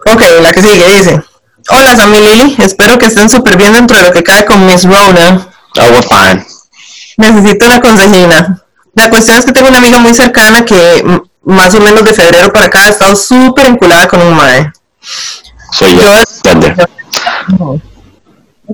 [0.04, 1.22] Ok, la que sigue dice,
[1.68, 2.56] Hola, Sammy Lily.
[2.58, 5.48] Espero que estén súper bien dentro de lo que cae con Miss Rona.
[5.78, 6.44] Oh, we're fine.
[7.18, 8.61] Necesito una consejina.
[8.94, 11.04] La cuestión es que tengo una amiga muy cercana que
[11.44, 14.70] más o menos de febrero para acá ha estado súper enculada con un mae.
[15.72, 16.02] Soy yo.
[17.58, 17.80] Yo,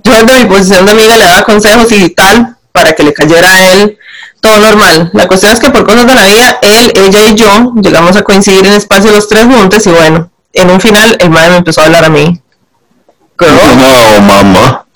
[0.04, 3.50] yo desde mi posición de amiga le daba consejos y tal para que le cayera
[3.52, 3.98] a él
[4.40, 5.10] todo normal.
[5.12, 8.22] La cuestión es que por cosas de la vida, él, ella y yo llegamos a
[8.22, 11.80] coincidir en espacio los tres juntos y bueno, en un final el madre me empezó
[11.80, 12.40] a hablar a mí.
[13.40, 14.86] No, mamá.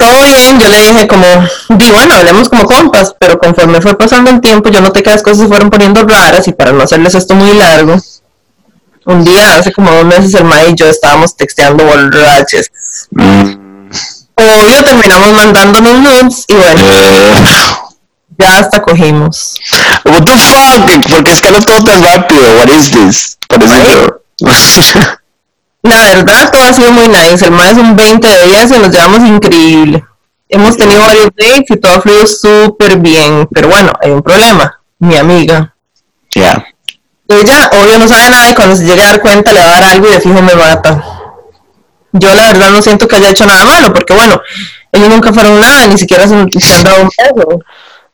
[0.00, 1.26] Todo bien, yo le dije como,
[1.68, 5.22] di bueno, hablemos como compas, pero conforme fue pasando el tiempo, yo noté que las
[5.22, 7.96] cosas se fueron poniendo raras y para no hacerles esto muy largo,
[9.04, 12.70] un día, hace como dos meses, el y yo estábamos texteando borraches.
[13.10, 13.90] Mm,
[14.36, 17.42] Obvio, terminamos mandándonos nudes y bueno, eh,
[18.38, 19.60] ya hasta cogimos.
[20.04, 21.10] what the fuck?
[21.10, 22.56] ¿Por qué escaló todo tan rápido?
[22.56, 23.38] What is this?
[23.48, 23.84] Parece
[25.82, 27.44] La verdad, todo ha sido muy nice.
[27.44, 30.04] El mae es un 20 de 10 y nos llevamos increíble.
[30.48, 33.48] Hemos tenido varios dates y todo ha fluido súper bien.
[33.52, 34.80] Pero bueno, hay un problema.
[34.98, 35.74] Mi amiga.
[36.34, 36.64] Yeah.
[37.28, 39.80] Ella, obvio, no sabe nada y cuando se llegue a dar cuenta le va a
[39.80, 41.02] dar algo y de fijo me mata.
[42.12, 44.40] Yo la verdad no siento que haya hecho nada malo, porque bueno,
[44.90, 46.48] ellos nunca fueron nada, ni siquiera se, han
[46.82, 47.60] dado un beso.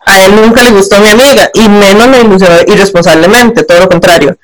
[0.04, 4.36] A él nunca le gustó mi amiga, y menos me ilusionó irresponsablemente, todo lo contrario.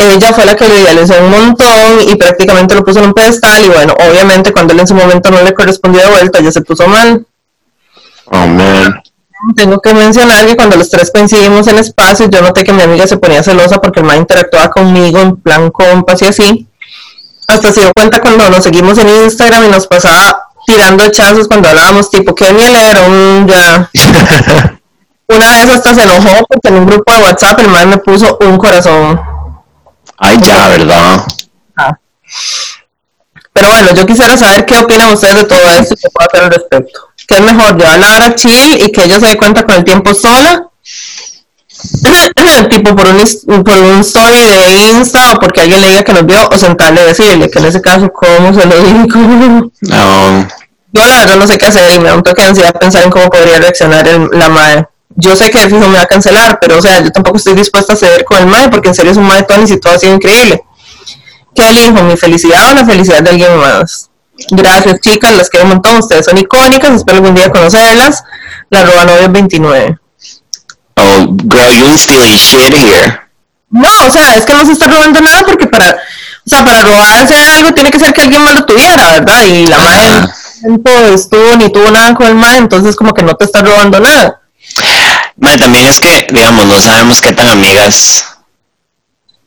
[0.00, 3.64] Ella fue la que lo idealizó un montón y prácticamente lo puso en un pedestal,
[3.64, 6.60] y bueno, obviamente cuando él en su momento no le correspondió de vuelta, ella se
[6.60, 7.26] puso mal.
[8.26, 9.02] Oh, man.
[9.56, 13.06] Tengo que mencionar que cuando los tres coincidimos en espacio, yo noté que mi amiga
[13.06, 16.66] se ponía celosa porque el man interactuaba conmigo en plan compas y así.
[17.46, 21.68] Hasta se dio cuenta cuando nos seguimos en Instagram y nos pasaba tirando hechazos cuando
[21.68, 23.90] hablábamos, tipo, que miel era un ya.
[25.28, 28.38] Una vez hasta se enojó porque en un grupo de WhatsApp el man me puso
[28.40, 29.20] un corazón.
[30.18, 31.24] Ay, ya, ¿verdad?
[33.52, 36.44] Pero bueno, yo quisiera saber qué opinan ustedes de todo esto y qué puedo hacer
[36.44, 37.00] al respecto.
[37.26, 40.14] ¿Qué es mejor, llevarla ahora chill y que ella se dé cuenta con el tiempo
[40.14, 40.64] sola?
[42.70, 46.26] tipo por un, por un story de Insta o porque alguien le diga que nos
[46.26, 49.70] vio o sentarle y decirle que en ese caso, ¿cómo se lo digo?
[49.82, 50.48] No.
[50.92, 53.04] Yo la verdad no sé qué hacer y me da un toque de ansiedad pensar
[53.04, 54.88] en cómo podría reaccionar el- la madre.
[55.20, 57.54] Yo sé que de fijo me va a cancelar, pero o sea, yo tampoco estoy
[57.54, 59.92] dispuesta a ceder con el mae porque en serio es un mae Tony y todo
[59.92, 60.62] ha sido increíble.
[61.52, 62.04] ¿Qué elijo?
[62.04, 64.10] ¿Mi felicidad o la felicidad de alguien más?
[64.50, 68.22] Gracias chicas, las quiero un montón, ustedes son icónicas, espero algún día conocerlas.
[68.70, 69.98] La roba novia 29.
[70.94, 73.20] Oh, girl, you stealing shit here.
[73.70, 76.84] No, o sea, es que no se está robando nada porque para, o sea, para
[76.84, 79.46] robarse algo tiene que ser que alguien más lo tuviera, ¿verdad?
[79.46, 80.28] Y la madre
[80.62, 83.98] no estuvo ni tuvo nada con el mae, entonces como que no te está robando
[83.98, 84.42] nada.
[85.38, 88.24] Mae, también es que, digamos, no sabemos qué tan amigas,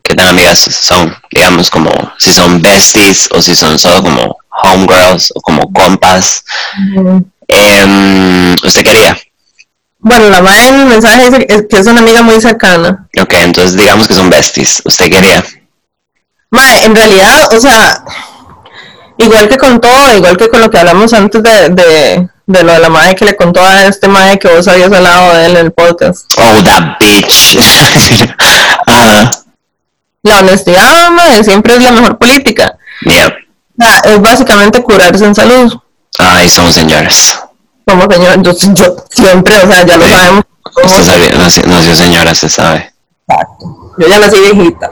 [0.03, 5.31] qué tan amigas son, digamos, como si son besties o si son solo como homegirls
[5.35, 6.43] o como compas.
[7.47, 9.17] Em, ¿Usted quería?
[9.99, 13.07] Bueno, la madre en el mensaje dice que es- que es una amiga muy cercana.
[13.21, 14.81] Ok, entonces digamos que son besties.
[14.85, 15.43] ¿Usted quería?
[16.49, 18.03] Mae, en realidad, o sea,
[19.17, 22.73] igual que con todo, igual que con lo que hablamos antes de, de, de lo
[22.73, 25.51] de la madre que le contó a este madre que vos habías hablado de él
[25.57, 26.31] en el podcast.
[26.37, 27.57] Oh, that bitch.
[28.87, 29.31] Ajá.
[30.23, 32.77] La honestidad, mae, siempre es la mejor política.
[33.01, 33.27] Yeah.
[33.79, 35.73] O sea, es básicamente curarse en salud.
[36.19, 37.39] Ay, somos señoras.
[37.87, 40.11] Como señor, yo, yo siempre, o sea, ya lo Sí.
[40.11, 40.43] sabemos.
[40.83, 42.93] Usted sabe, nació, nació señora, se sabe.
[43.97, 44.89] Yo ya nací viejita.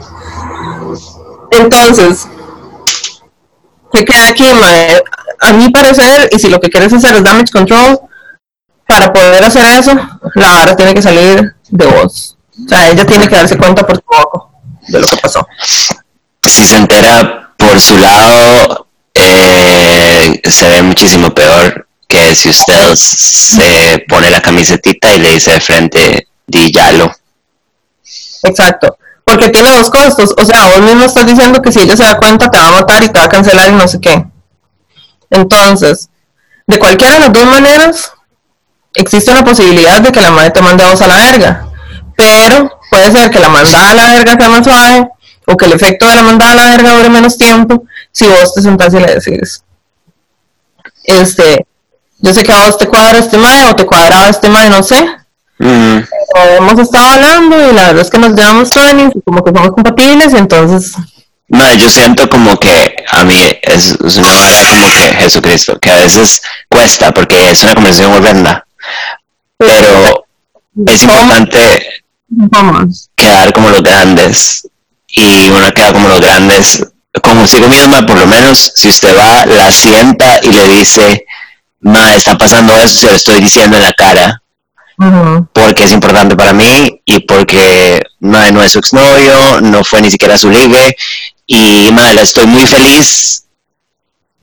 [1.52, 2.26] Entonces,
[3.92, 5.02] ¿qué queda aquí, mae?
[5.40, 8.00] A mi parecer, y si lo que quieres hacer es damage control,
[8.86, 9.92] para poder hacer eso,
[10.34, 12.36] la vara tiene que salir de vos.
[12.64, 14.50] O sea, ella tiene que darse cuenta por tu ojo
[14.88, 15.46] de lo que pasó.
[16.42, 24.04] si se entera por su lado, eh, se ve muchísimo peor que si usted se
[24.08, 27.12] pone la camisetita y le dice de frente, di yalo.
[28.42, 28.96] Exacto.
[29.24, 30.34] Porque tiene dos costos.
[30.36, 32.72] O sea, vos mismo estás diciendo que si ella se da cuenta te va a
[32.72, 34.24] matar y te va a cancelar y no sé qué.
[35.30, 36.08] Entonces,
[36.66, 38.12] de cualquiera de las dos maneras,
[38.94, 41.68] existe una posibilidad de que la madre te mande a vos a la verga.
[42.16, 45.08] Pero puede ser que la mandada a la verga sea más suave
[45.46, 48.52] o que el efecto de la mandada a la verga dure menos tiempo si vos
[48.54, 49.62] te sentás y le decís,
[51.04, 51.66] este,
[52.18, 54.82] yo sé que a vos te cuadra este mae o te cuadraba este mae, no
[54.82, 54.96] sé,
[55.62, 55.98] Mm,
[56.32, 59.52] pero hemos estado hablando y la verdad es que nos llevamos todos y como que
[59.52, 60.94] somos compatibles y entonces
[61.50, 65.90] no, yo siento como que a mí es, es una vara como que Jesucristo, que
[65.90, 68.64] a veces cuesta porque es una conversación horrenda,
[69.56, 70.26] pero
[70.86, 74.68] es importante vamos quedar como los grandes
[75.08, 76.84] y uno queda como los grandes
[77.22, 81.26] consigo misma, por lo menos, si usted va, la sienta y le dice,
[81.80, 84.42] ma, está pasando eso, se lo estoy diciendo en la cara,
[85.52, 90.10] porque es importante para mí y porque ma, no es su exnovio, no fue ni
[90.10, 90.96] siquiera su ligue,
[91.52, 93.44] y ma, la estoy muy feliz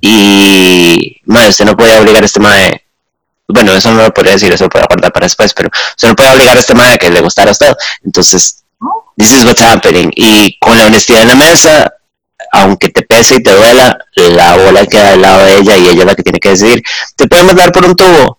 [0.01, 2.84] y ma, usted no puede obligar a este mae
[3.47, 6.16] bueno, eso no lo podría decir, eso lo puedo guardar para después, pero usted no
[6.16, 7.74] puede obligar a este mae a que le gustara a usted.
[8.03, 8.66] Entonces,
[9.16, 10.12] this is what's happening.
[10.16, 11.93] Y con la honestidad en la mesa,
[12.51, 16.01] aunque te pese y te duela, la bola queda al lado de ella y ella
[16.01, 16.84] es la que tiene que decidir.
[17.16, 18.38] ¿Te podemos dar por un tubo?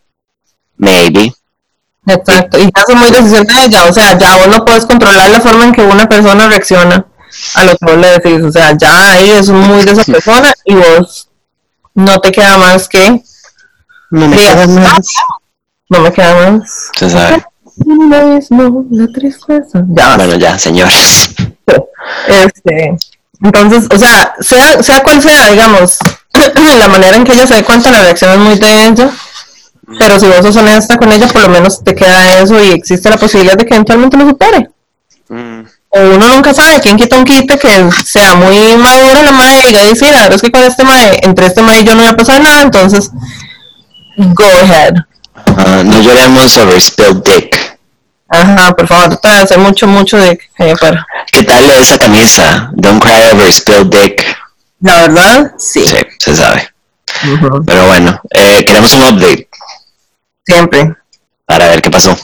[0.77, 1.33] Maybe.
[2.07, 5.31] Exacto, y ya es muy decisión de ella, o sea, ya vos no puedes controlar
[5.31, 7.08] la forma en que una persona reacciona
[7.55, 10.53] a lo que vos le decís, o sea, ya ahí es muy de esa persona
[10.65, 11.29] y vos
[11.95, 13.23] no te queda más que...
[14.11, 15.07] No me queda más.
[15.91, 16.91] No me queda más.
[16.99, 17.45] Se sabe.
[17.87, 19.85] No, la tristeza.
[19.89, 21.35] Ya, Bueno, ya, señores.
[22.27, 22.97] Este,
[23.43, 25.99] entonces, o sea, sea, sea cual sea, digamos,
[26.79, 29.11] la manera en que ella se dé cuenta, la reacción es muy de ella.
[29.99, 33.09] Pero si vos sos honesta con ella, por lo menos te queda eso y existe
[33.09, 34.71] la posibilidad de que eventualmente lo supere.
[35.29, 39.63] Mm, O uno nunca sabe, quién quita un quite que sea muy madura la madre
[39.63, 41.95] y diga, "Sí, la verdad es que con este mae, entre este mae y yo
[41.95, 43.11] no iba a pasar nada, entonces,
[44.19, 44.95] go ahead.
[45.57, 47.79] Ah, no lloremos sobre spilled dick.
[48.29, 51.07] Ajá, por favor, trata de hacer mucho, mucho de allá afuera.
[51.33, 52.71] ¿Qué tal esa camisa?
[52.75, 54.23] Don't cry over spilled dick.
[54.83, 55.85] La verdad, sí.
[55.87, 56.69] Sí, se sabe.
[57.67, 59.49] Pero bueno, eh, queremos un update
[60.47, 60.95] Siempre.
[61.47, 62.17] para ver qué pasó.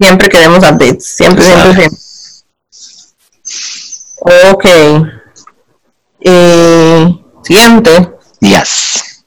[0.00, 1.98] Siempre queremos updates, siempre, siempre, siempre.
[4.20, 4.64] Ok.
[6.20, 8.14] Eh, siguiente.
[8.40, 9.24] Yes.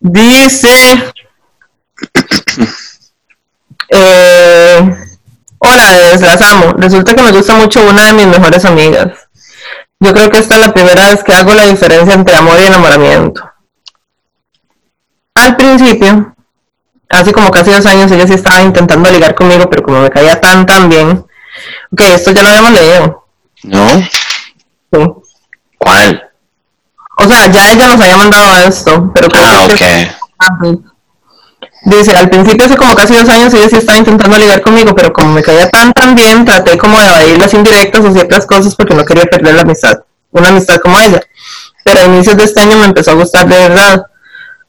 [0.00, 1.12] Dice.
[3.90, 4.96] Eh,
[5.58, 6.72] hola, deslasamo.
[6.76, 9.28] Resulta que me gusta mucho una de mis mejores amigas.
[10.00, 12.66] Yo creo que esta es la primera vez que hago la diferencia entre amor y
[12.66, 13.50] enamoramiento.
[15.34, 16.36] Al principio,
[17.08, 20.40] hace como casi dos años, ella sí estaba intentando ligar conmigo, pero como me caía
[20.40, 21.24] tan tan bien.
[21.90, 23.17] Ok, esto ya lo habíamos leído.
[23.64, 23.88] ¿No?
[23.88, 24.98] Sí.
[25.78, 26.30] ¿Cuál?
[27.18, 30.10] O sea, ya ella nos había mandado esto, pero creo Ah, que-
[30.74, 30.80] ok.
[31.84, 35.12] Dice, al principio hace como casi dos años ella sí estaba intentando ligar conmigo, pero
[35.12, 38.74] como me caía tan tan bien, traté como de evadir las indirectas o ciertas cosas
[38.74, 39.94] porque no quería perder la amistad,
[40.32, 41.20] una amistad como ella.
[41.84, 44.02] Pero a inicios de este año me empezó a gustar de verdad.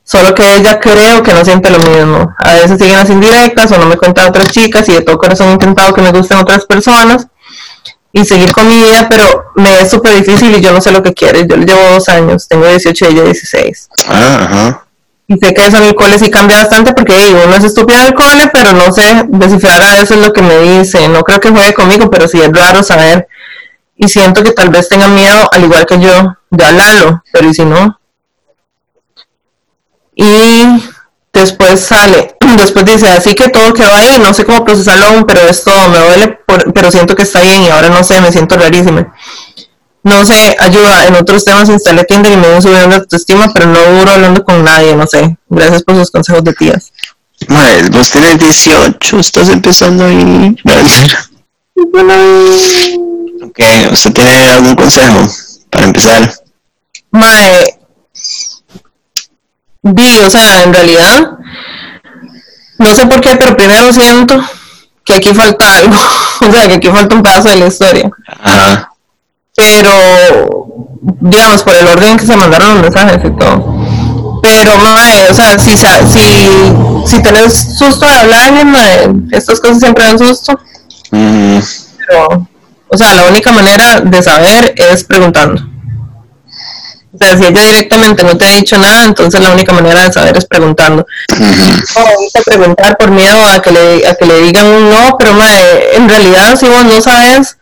[0.03, 2.33] Solo que ella creo que no siente lo mismo.
[2.39, 5.49] A veces siguen las indirectas o no me cuenta otras chicas y de todo corazón
[5.49, 7.27] he intentado que me gusten otras personas
[8.12, 11.03] y seguir con mi vida, pero me es súper difícil y yo no sé lo
[11.03, 11.45] que quiere.
[11.47, 13.89] Yo le llevo dos años, tengo 18 y ella 16.
[14.07, 14.86] Ah, ajá.
[15.28, 17.99] Y sé que eso en el cole sí cambia bastante porque hey, uno es estúpido
[17.99, 21.07] en el cole, pero no sé descifrar a veces lo que me dice.
[21.07, 23.28] No creo que juegue conmigo, pero sí es raro saber.
[23.95, 27.53] Y siento que tal vez tenga miedo, al igual que yo, de hablarlo, pero ¿y
[27.53, 27.99] si no?
[30.16, 30.64] Y
[31.39, 35.41] después sale, después dice, así que todo quedó ahí, no sé cómo procesarlo aún, pero
[35.41, 38.57] esto me duele, por- pero siento que está bien y ahora no sé, me siento
[38.57, 39.13] rarísima.
[40.03, 43.65] No sé, ayuda, en otros temas instalé Tinder y me dio subidón de autoestima, pero
[43.67, 45.37] no duro hablando con nadie, no sé.
[45.49, 46.91] Gracias por sus consejos de tías.
[47.47, 50.55] Mae, vos tenés 18, estás empezando ahí.
[53.41, 53.59] Ok,
[53.91, 55.27] ¿usted tiene algún consejo
[55.69, 56.33] para empezar?
[57.11, 57.68] Mae,
[59.82, 61.38] vi, o sea, en realidad,
[62.77, 64.41] no sé por qué, pero primero siento
[65.05, 65.97] que aquí falta algo,
[66.47, 68.09] o sea, que aquí falta un pedazo de la historia.
[68.41, 68.91] Ajá.
[69.55, 70.67] Pero,
[71.21, 74.39] digamos, por el orden en que se mandaron los mensajes y todo.
[74.41, 76.49] Pero, mae, o sea, si, si,
[77.05, 80.57] si tenés susto de hablar, mae, estas cosas siempre dan susto.
[81.11, 81.59] Mm,
[81.97, 82.47] pero,
[82.88, 85.61] o sea, la única manera de saber es preguntando.
[87.12, 90.14] O sea, si ella directamente no te ha dicho nada, entonces la única manera de
[90.14, 91.05] saber es preguntando.
[91.32, 91.39] ujú.
[91.95, 95.34] No evita preguntar por miedo a que le, a que le digan un no, pero
[95.34, 97.57] mae, en realidad si vos no sabes,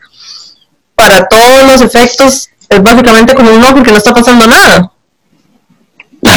[0.95, 4.91] para todos los efectos es básicamente como un no porque no está pasando nada.
[6.21, 6.29] O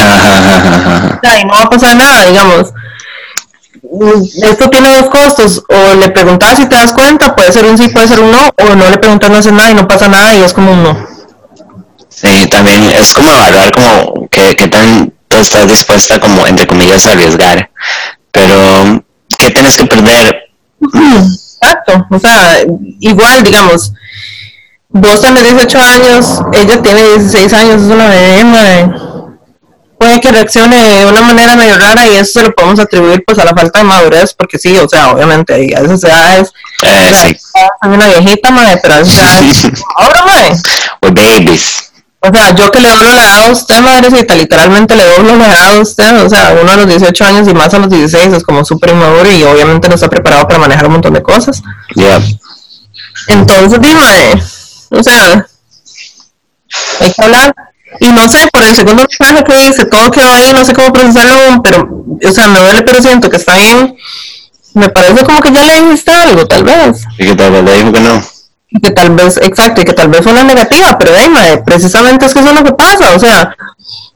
[1.22, 2.72] sea, y no va a pasar nada, digamos.
[4.42, 7.88] Esto tiene dos costos, o le preguntas si te das cuenta, puede ser un sí,
[7.88, 10.32] puede ser un no, o no le preguntas, no haces nada y no pasa nada
[10.34, 11.19] y es como un no.
[12.10, 17.12] Sí, también es como evaluar como qué, qué tanto estás dispuesta como, entre comillas, a
[17.12, 17.70] arriesgar.
[18.32, 19.04] Pero,
[19.38, 20.50] ¿qué tienes que perder?
[20.82, 22.58] Exacto, o sea,
[23.00, 23.92] igual, digamos,
[24.88, 28.90] vos tenés 18 años, ella tiene 16 años, es una bebé, mae.
[29.98, 33.38] Puede que reaccione de una manera medio rara y eso se lo podemos atribuir pues
[33.38, 36.52] a la falta de madurez, porque sí, o sea, obviamente a esas edades,
[36.82, 37.36] Eh, sí.
[37.82, 40.52] una viejita, mae, pero a esas edades, ahora, mae,
[41.02, 41.89] We're babies.
[42.22, 45.46] O sea, yo que le doblo la edad a usted, madrecita, literalmente le doblo la
[45.46, 46.24] edad a usted.
[46.24, 48.90] O sea, uno a los 18 años y más a los 16 es como súper
[48.90, 51.62] inmaduro y obviamente no está preparado para manejar un montón de cosas.
[51.94, 52.20] Yeah.
[53.28, 54.42] Entonces, dime,
[54.90, 55.46] o sea,
[57.00, 57.54] hay que hablar.
[58.00, 60.92] Y no sé, por el segundo mensaje que dice, todo quedó ahí, no sé cómo
[60.92, 63.96] procesarlo aún, pero, o sea, me duele, pero siento que está bien.
[64.74, 67.02] Me parece como que ya le dijiste algo, tal vez.
[67.18, 68.22] Y que tal vez le dijo que no.
[68.82, 72.26] Que tal vez, exacto, y que tal vez fue una negativa, pero hey, mae, precisamente
[72.26, 73.56] es que eso es lo que pasa, o sea,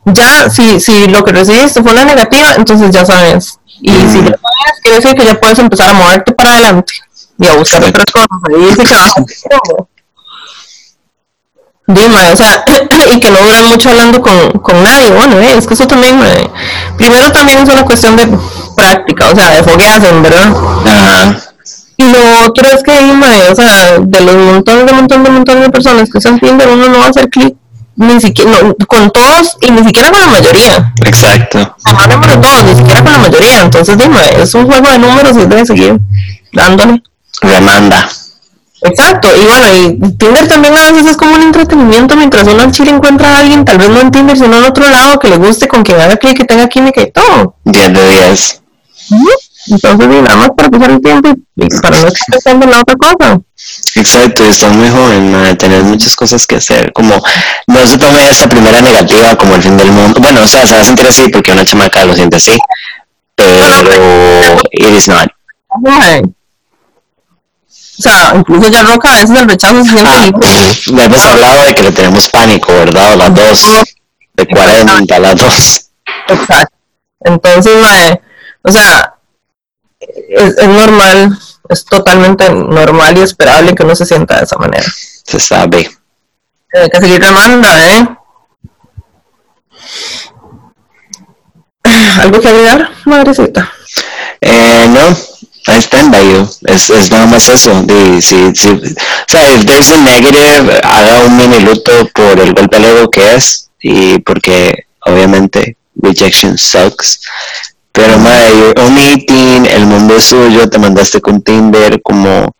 [0.05, 3.59] ya, si, si lo que recibiste fue una negativa, entonces ya sabes.
[3.80, 6.94] Y si ya sabes, quiere decir que ya puedes empezar a moverte para adelante
[7.38, 8.28] y a buscar otras cosas.
[8.48, 9.24] Ahí dice que baja
[11.86, 12.64] Dime, o sea,
[13.12, 15.11] y que no duran mucho hablando con, con nadie.
[15.11, 16.48] Bueno, eh, es que eso también, mae,
[16.96, 18.26] primero también es una cuestión de
[18.74, 20.55] práctica, o sea, de foguearse, ¿verdad?
[20.86, 21.53] Ajá.
[21.97, 25.62] Y lo otro es que, mae, o sea, de los montones de montones de montones
[25.62, 27.55] de personas que usan Tinder, uno no va a hacer clic
[27.97, 30.92] ni siquiera no, con todos y ni siquiera con la mayoría.
[31.07, 31.59] Exacto.
[31.59, 33.62] De todos, ni siquiera con la mayoría.
[33.62, 36.01] Entonces, dime, es un juego de números y debe seguir
[36.53, 37.03] dándole.
[37.40, 38.09] Remanda.
[38.86, 42.70] Exacto, y bueno, y Tinder también a veces es como un entretenimiento mientras uno en
[42.70, 45.38] Chile encuentra a alguien, tal vez no en Tinder, sino en otro lado, que le
[45.38, 47.57] guste, con quien haga clic, que tenga química y todo.
[47.64, 48.62] 10 de 10.
[49.66, 53.40] Entonces, más para pasar el tiempo y para no estar pensando en la otra cosa.
[53.94, 56.92] Exacto, y estás muy joven, mae, tenés muchas cosas que hacer.
[56.92, 57.22] Como,
[57.66, 60.20] no se tome esta primera negativa como el fin del mundo.
[60.20, 62.58] Bueno, o sea, se va a sentir así porque una chamaca lo siente así,
[63.34, 63.54] pero
[64.72, 65.28] it is not.
[67.96, 70.28] O sea, incluso ya Roca a veces el rechazo siente Ah,
[70.86, 73.16] ya hemos hablado de que le tenemos pánico, ¿verdad?
[73.16, 73.94] Las dos,
[74.34, 75.90] de 40, las dos.
[76.28, 76.76] Exacto.
[77.20, 78.20] Entonces, mae,
[78.62, 79.13] o sea,
[80.28, 81.38] es, es normal,
[81.68, 84.84] es totalmente normal y esperable que uno se sienta de esa manera.
[85.24, 85.90] Se sabe.
[86.72, 88.08] Hay que seguir remando, ¿eh?
[92.20, 93.72] ¿Algo que agregar, madrecita?
[94.40, 95.10] Eh, no,
[95.66, 96.48] I stand by you.
[96.66, 97.82] Es, es nada más eso.
[97.82, 98.80] De, si, si, o
[99.26, 103.34] sea, if there's a negative, haga un mini luto por el golpe al ego que
[103.34, 107.20] es y porque obviamente rejection sucks.
[107.95, 112.53] Pero madre, 18, el mundo es suyo, te mandaste con Tinder como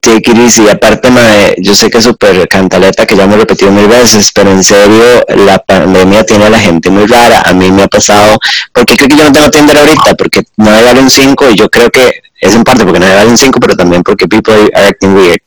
[0.00, 0.68] take it easy.
[0.68, 4.30] Aparte, madre, yo sé que es súper cantaleta, que ya me he repetido mil veces,
[4.32, 7.40] pero en serio, la pandemia tiene a la gente muy rara.
[7.46, 8.36] A mí me ha pasado,
[8.74, 11.70] porque creo que yo no tengo Tinder ahorita, porque no vale un 5 y yo
[11.70, 14.88] creo que es en parte porque no vale un 5, pero también porque people are
[14.88, 15.40] acting weird.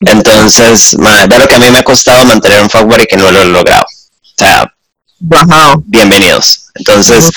[0.00, 3.18] Entonces, madre, ve lo que a mí me ha costado mantener un fuckboy y que
[3.18, 3.84] no lo he logrado.
[3.84, 4.72] O sea,
[5.24, 5.82] Bajado.
[5.86, 6.61] bienvenidos.
[6.74, 7.30] Entonces,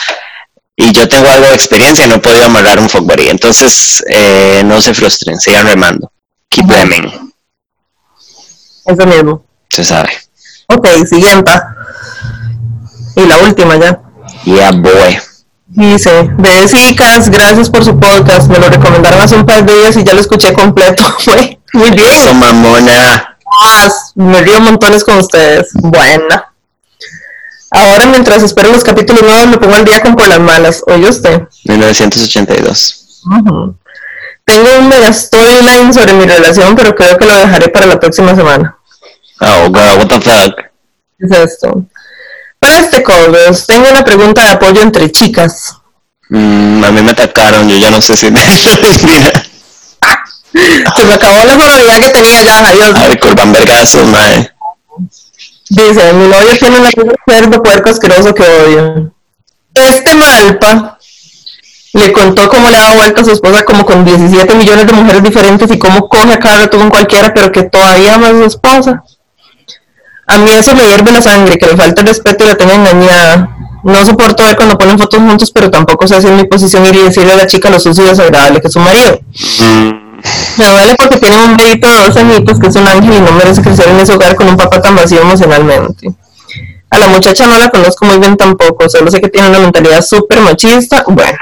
[0.76, 3.30] y yo tengo algo de experiencia y no he podido amarrar un fuck buddy.
[3.30, 6.12] Entonces, eh, no se frustren, sigan remando.
[6.50, 7.34] Keep lemming,
[8.86, 9.46] Eso mismo.
[9.70, 10.10] se sabe.
[10.68, 11.52] Ok, siguiente.
[13.16, 14.02] Y la última ya.
[14.44, 15.18] Yeah, boy.
[15.68, 18.50] Dice, Besicas, gracias por su podcast.
[18.50, 21.04] Me lo recomendaron hace un par de días y ya lo escuché completo.
[21.74, 22.12] Muy bien.
[22.12, 23.38] Eso, mamona.
[23.62, 25.70] Ah, me río montones con ustedes.
[25.74, 26.54] Buena.
[27.76, 30.82] Ahora, mientras espero los capítulos nuevos, me pongo al día con por las malas.
[30.88, 31.42] Oye usted.
[31.66, 33.22] 1982.
[33.26, 33.76] Ujú.
[34.46, 38.36] Tengo un mega storyline sobre mi relación, pero creo que lo dejaré para la próxima
[38.36, 38.78] semana.
[39.42, 40.56] Oh, girl, what the fuck?
[41.20, 41.86] ¿Qué es esto?
[42.60, 45.74] Para este Cobos, tengo una pregunta de apoyo entre chicas.
[46.30, 48.32] Mm, a mí me atacaron, yo ya no sé si...
[48.32, 48.52] Mira,
[50.96, 52.94] Se me acabó la sororidad que tenía ya, adiós.
[52.96, 54.50] ay, curvan vergazos, mae.
[55.76, 59.12] Dice, mi novio tiene cosa cerdo puerco asqueroso que odio.
[59.74, 60.98] Este malpa
[61.94, 64.94] le contó cómo le ha dado vuelta a su esposa como con 17 millones de
[64.94, 68.44] mujeres diferentes y cómo coge a cada rato cualquiera, pero que todavía ama a su
[68.46, 69.04] esposa.
[70.28, 72.76] A mí eso me hierve la sangre, que le falta el respeto y la tenga
[72.76, 73.50] engañada.
[73.84, 76.96] No soporto ver cuando ponen fotos juntos, pero tampoco sé si en mi posición ir
[76.96, 79.20] y decirle a la chica lo sucio y desagradable que es su marido.
[80.58, 83.32] Me duele porque tiene un bebito de dos añitos que es un ángel y no
[83.34, 86.14] merece crecer en ese hogar con un papá tan vacío emocionalmente.
[86.90, 90.02] A la muchacha no la conozco muy bien tampoco, solo sé que tiene una mentalidad
[90.02, 91.04] súper machista.
[91.08, 91.38] Bueno,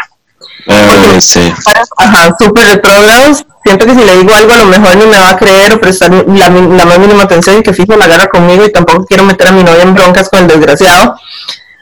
[0.68, 1.54] eh, sí.
[1.98, 3.46] ajá, súper retrógrados.
[3.64, 5.80] Siento que si le digo algo a lo mejor ni me va a creer o
[5.80, 9.48] prestar la, más mínima atención y que fijo la agarra conmigo y tampoco quiero meter
[9.48, 11.16] a mi novia en broncas con el desgraciado.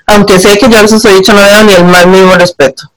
[0.05, 2.90] Aunque sé que yo a he dicho no da ni el más mínimo respeto.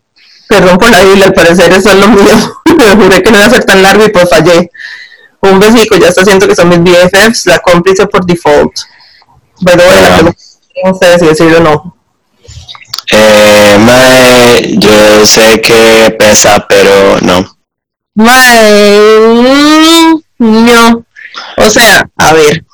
[0.48, 2.62] Perdón por la Biblia, al parecer eso es lo mío.
[2.78, 4.70] Me juré que no iba a ser tan largo y pues fallé.
[5.40, 8.72] Un besico, ya está siento que son mis BFFs, la cómplice por default.
[9.64, 11.96] Pero bueno, es ustedes si decirlo o no.
[13.12, 17.56] Eh, mae, yo sé que pesa, pero no.
[18.14, 21.04] Mae, mm, no.
[21.58, 22.64] O sea, a ver.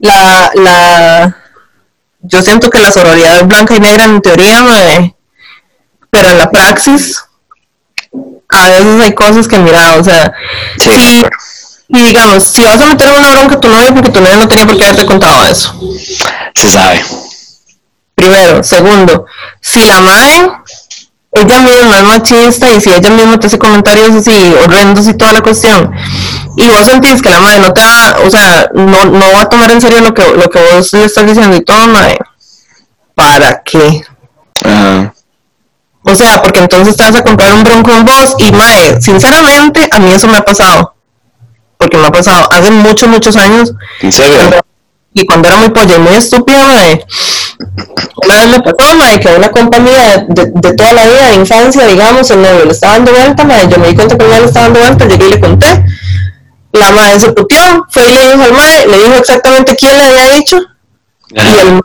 [0.00, 1.36] la, la,
[2.20, 5.14] yo siento que la sororidad es blanca y negra en teoría, mae,
[6.12, 7.24] pero en la praxis
[8.50, 10.30] a veces hay cosas que mira, o sea,
[10.76, 11.22] Sí, si,
[11.88, 14.46] y digamos, si vas a meter una bronca a tu novio porque tu novio no
[14.46, 15.74] tenía por qué haberte contado eso.
[16.54, 17.02] se sabe.
[18.14, 19.24] Primero, segundo,
[19.60, 20.52] si la madre,
[21.32, 25.32] ella misma es machista y si ella misma te hace comentarios así horrendos y toda
[25.32, 25.90] la cuestión,
[26.58, 29.48] y vos sentís que la madre no te va, o sea, no, no va a
[29.48, 32.18] tomar en serio lo que, lo que vos le estás diciendo y todo, madre,
[33.14, 34.04] ¿para qué?
[34.62, 35.14] Ajá.
[36.12, 39.88] O sea, porque entonces te vas a comprar un bronco en vos y mae, sinceramente
[39.90, 40.94] a mí eso me ha pasado.
[41.78, 43.72] Porque me ha pasado hace muchos, muchos años.
[44.02, 44.36] ¿En serio?
[44.36, 44.60] cuando-
[45.14, 47.04] y cuando era muy polla y muy estúpida, mae.
[48.24, 51.86] Una vez me pasó, mae, que una compañía de, de toda la vida, de infancia,
[51.86, 54.42] digamos, el novio le estaba dando vuelta, mae, yo me di cuenta que el novio
[54.42, 55.84] le estaba dando vuelta, llegué y le conté.
[56.72, 60.04] La madre se puteó, fue y le dijo al mae, le dijo exactamente quién le
[60.04, 60.58] había dicho,
[61.30, 61.80] y Ajá.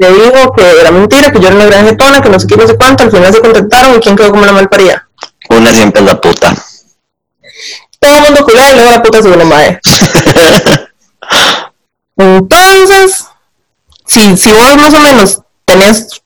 [0.00, 2.56] Le dijo que era mentira, que yo era una gran jetona, que no sé qué,
[2.56, 5.06] no sé cuánto, al final se contentaron y quién quedó como la malparida.
[5.50, 6.54] Una siempre es la puta.
[7.98, 9.78] Todo el mundo cuidado y luego la puta se una madre.
[12.16, 13.26] Entonces,
[14.06, 16.22] si, si vos más o menos tenés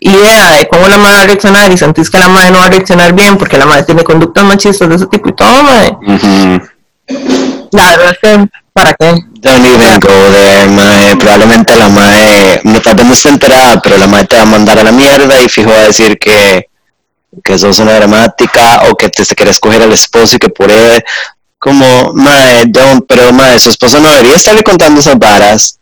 [0.00, 2.64] idea de cómo la madre va a reaccionar y sentís que la madre no va
[2.66, 5.98] a reaccionar bien porque la madre tiene conductas machistas de ese tipo y todo, madre,
[7.72, 9.22] la verdad es que, ¿para qué?
[9.40, 11.16] Don't even go there, mae.
[11.16, 14.46] Probablemente la mae, no, tal vez no esté enterada, pero la mae te va a
[14.46, 16.68] mandar a la mierda y fijo va a decir que,
[17.44, 20.70] que sos una dramática o que te, te quieres coger al esposo y que por
[20.70, 21.02] él,
[21.58, 25.78] como, mae, don't, pero mae, su esposo no debería estarle contando esas varas.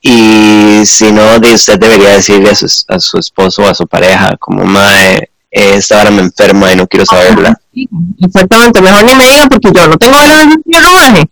[0.00, 4.36] Y si no, usted debería decirle a su, a su esposo o a su pareja,
[4.38, 7.54] como, mae, esta vara me enferma y no quiero saberla.
[8.20, 11.24] Exactamente, mejor ni me digan porque yo no tengo ganas de rodaje.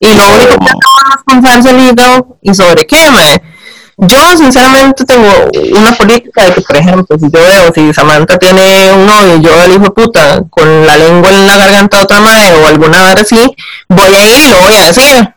[0.00, 0.80] Y lo único que hago
[1.14, 3.42] es pensarse el hígado y sobre qué, mae.
[3.98, 5.28] Yo sinceramente tengo
[5.78, 9.42] una política de que, por ejemplo, si yo veo si Samantha tiene un novio y
[9.42, 12.66] yo el hijo de puta con la lengua en la garganta de otra madre o
[12.66, 13.54] alguna vez así,
[13.90, 15.34] voy a ir y lo voy a decir.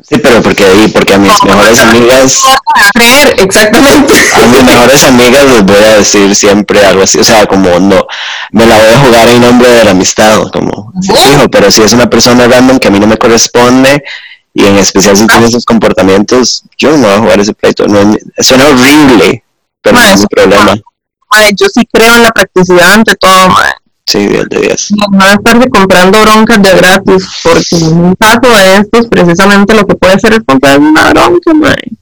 [0.00, 2.40] Sí, pero porque, y porque a mis mejores amigas...
[2.44, 4.14] A creer, exactamente.
[4.34, 8.06] a mis mejores amigas les voy a decir siempre algo así, o sea, como no,
[8.52, 11.82] me la voy a jugar en nombre de la amistad, como, sí, fijo, pero si
[11.82, 14.02] es una persona random que a mí no me corresponde,
[14.54, 18.16] y en especial si tiene esos comportamientos, yo no voy a jugar ese pleito, no,
[18.38, 19.44] suena horrible,
[19.82, 20.74] pero no es mi problema,
[21.32, 23.72] Mae, yo sí creo en la practicidad ante todo, mae.
[24.06, 24.88] Sí, 10 de 10.
[25.10, 29.94] no estarse comprando broncas de gratis, porque en un caso de estos, precisamente lo que
[29.94, 31.92] puede hacer es comprar una bronca, mae.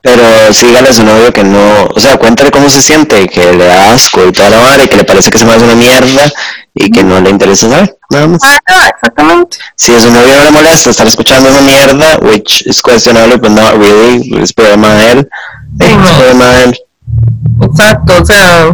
[0.00, 3.64] Pero sígale a su novio que no, o sea, cuéntale cómo se siente, que le
[3.64, 5.74] da asco y toda la vara, y que le parece que se me hace una
[5.74, 6.30] mierda,
[6.72, 8.40] y que no le interesa saber, nada más.
[8.44, 9.58] Ah, exactamente.
[9.74, 13.50] si a su novio no le molesta estar escuchando esa mierda, which is questionable, but
[13.50, 15.28] not really, es problema de él,
[15.80, 16.78] es problema de él.
[17.62, 18.68] Exacto, o sea,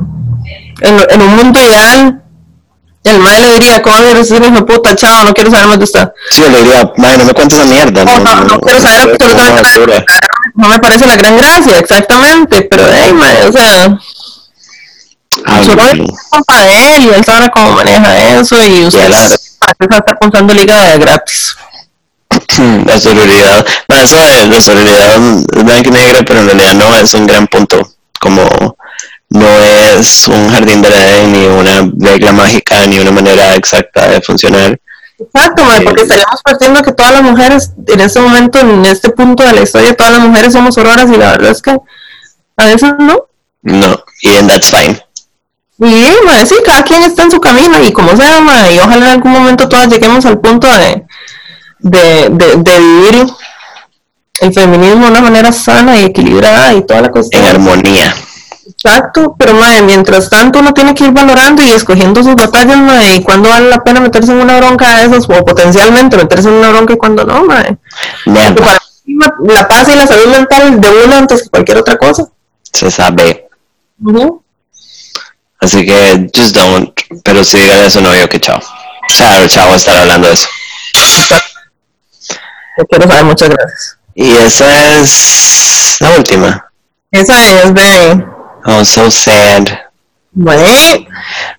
[0.82, 2.22] en, en un mundo ideal,
[3.04, 5.78] el mae le diría, ¿cómo le decir hijo de puta, chao, no quiero saber más
[5.78, 6.08] de usted?
[6.30, 8.04] Sí, yo le diría, madre, no me cuentes esa mierda.
[8.04, 10.04] No, no, no quiero saber no, absolutamente no, nada.
[10.54, 13.98] No me parece la gran gracia, exactamente, pero, hey, mae, o sea,
[15.46, 16.04] novio no.
[16.04, 19.10] es compa de él y él sabe cómo maneja eso y usted
[19.58, 21.56] para a estar comprando liga de gratis.
[22.86, 26.96] La sororidad, no, eso de la sororidad es blanca y negra, pero en realidad no
[26.96, 27.88] es un gran punto,
[28.18, 28.76] como
[29.30, 29.46] no
[29.98, 34.78] es un jardín de Edén, ni una regla mágica, ni una manera exacta de funcionar.
[35.18, 39.52] Exacto, porque estaríamos partiendo que todas las mujeres, en este momento, en este punto de
[39.52, 41.76] la historia, todas las mujeres somos auroras y la verdad es que
[42.56, 43.26] a veces no.
[43.62, 45.00] No, y and that's fine.
[45.78, 49.06] Y mae, sí, cada quien está en su camino y como sea, mae, y ojalá
[49.06, 51.04] en algún momento todas lleguemos al punto de,
[51.80, 53.26] de, de, de vivir
[54.40, 57.44] el feminismo de una manera sana y equilibrada y toda la En cuestión.
[57.44, 58.14] armonía.
[58.66, 63.16] Exacto, pero mae, mientras tanto uno tiene que ir valorando y escogiendo sus batallas, mae,
[63.16, 66.54] y cuándo vale la pena meterse en una bronca de esas, o potencialmente meterse en
[66.54, 67.78] una bronca y cuándo no, para mí,
[69.46, 72.26] la paz y la salud mental de uno antes que cualquier otra cosa.
[72.72, 73.48] Se sabe.
[75.60, 77.00] Así que just don't.
[77.22, 78.58] Pero sí dígale a su novio que chao.
[78.58, 80.48] O sea, el chavo estar hablando de eso.
[82.78, 83.98] Yo quiero saber, muchas gracias.
[84.14, 86.66] Y esa es la última.
[87.10, 88.24] Esa es de,
[88.66, 89.64] Oh, so sad.
[90.32, 90.62] bueno,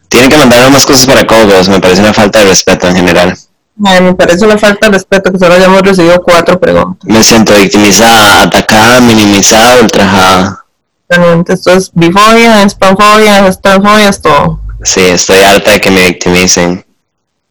[0.08, 1.70] Tienen que mandar más cosas para Cogos.
[1.70, 3.38] Me parece una falta de respeto en general.
[3.78, 7.10] me parece una falta de respeto que solo hayamos recibido cuatro preguntas.
[7.10, 10.66] Me siento victimizada, atacada, minimizada, ultrajada.
[11.08, 14.60] Realmente esto es bifobia, es panfobia, es transfobia, es todo.
[14.84, 16.86] Sí, estoy harta de que me victimicen.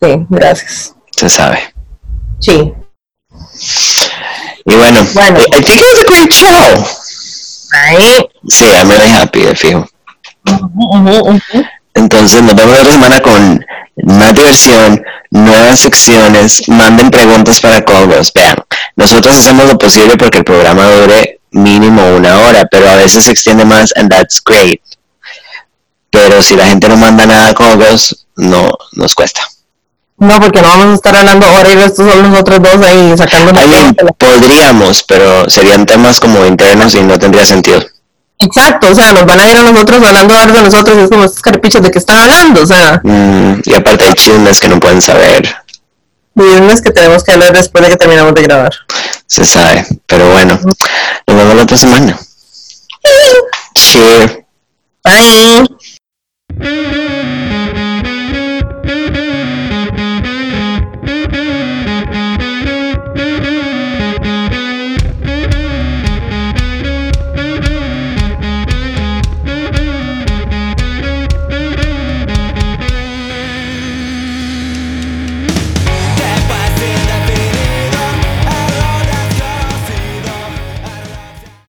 [0.02, 0.94] Sí, gracias.
[1.12, 1.60] Se sabe.
[2.40, 2.72] Sí.
[4.66, 5.38] Y bueno, Bueno.
[5.38, 6.86] I think it was a great show.
[8.48, 9.86] Sí, I'm really happy, de fijo.
[10.46, 11.64] Ujú, ujú, ujú.
[11.94, 13.64] Entonces nos vemos la otra semana con
[14.02, 18.32] más diversión, nuevas secciones, manden preguntas para Cogos.
[18.34, 18.56] Vean,
[18.96, 23.30] nosotros hacemos lo posible porque el programa dure mínimo una hora, pero a veces se
[23.30, 24.80] extiende más and that's great.
[26.10, 29.40] Pero si la gente no manda nada a Cogos, no nos cuesta.
[30.16, 33.52] No, porque no vamos a estar hablando ahora y estos son nosotros dos ahí sacando
[34.16, 37.84] podríamos, pero serían temas como internos y no tendría sentido.
[38.38, 41.24] Exacto, o sea, nos van a ir a nosotros hablando ahora de nosotros es como
[41.24, 44.80] estos caripichos de que están hablando, o sea, Mm, y aparte hay chismes que no
[44.80, 45.54] pueden saber,
[46.36, 48.72] es que tenemos que hablar después de que terminamos de grabar.
[49.26, 49.86] se sabe.
[50.06, 50.58] Pero bueno,
[51.26, 52.18] nos vemos la otra semana.
[53.74, 54.38] Cheers.
[55.02, 55.66] Bye.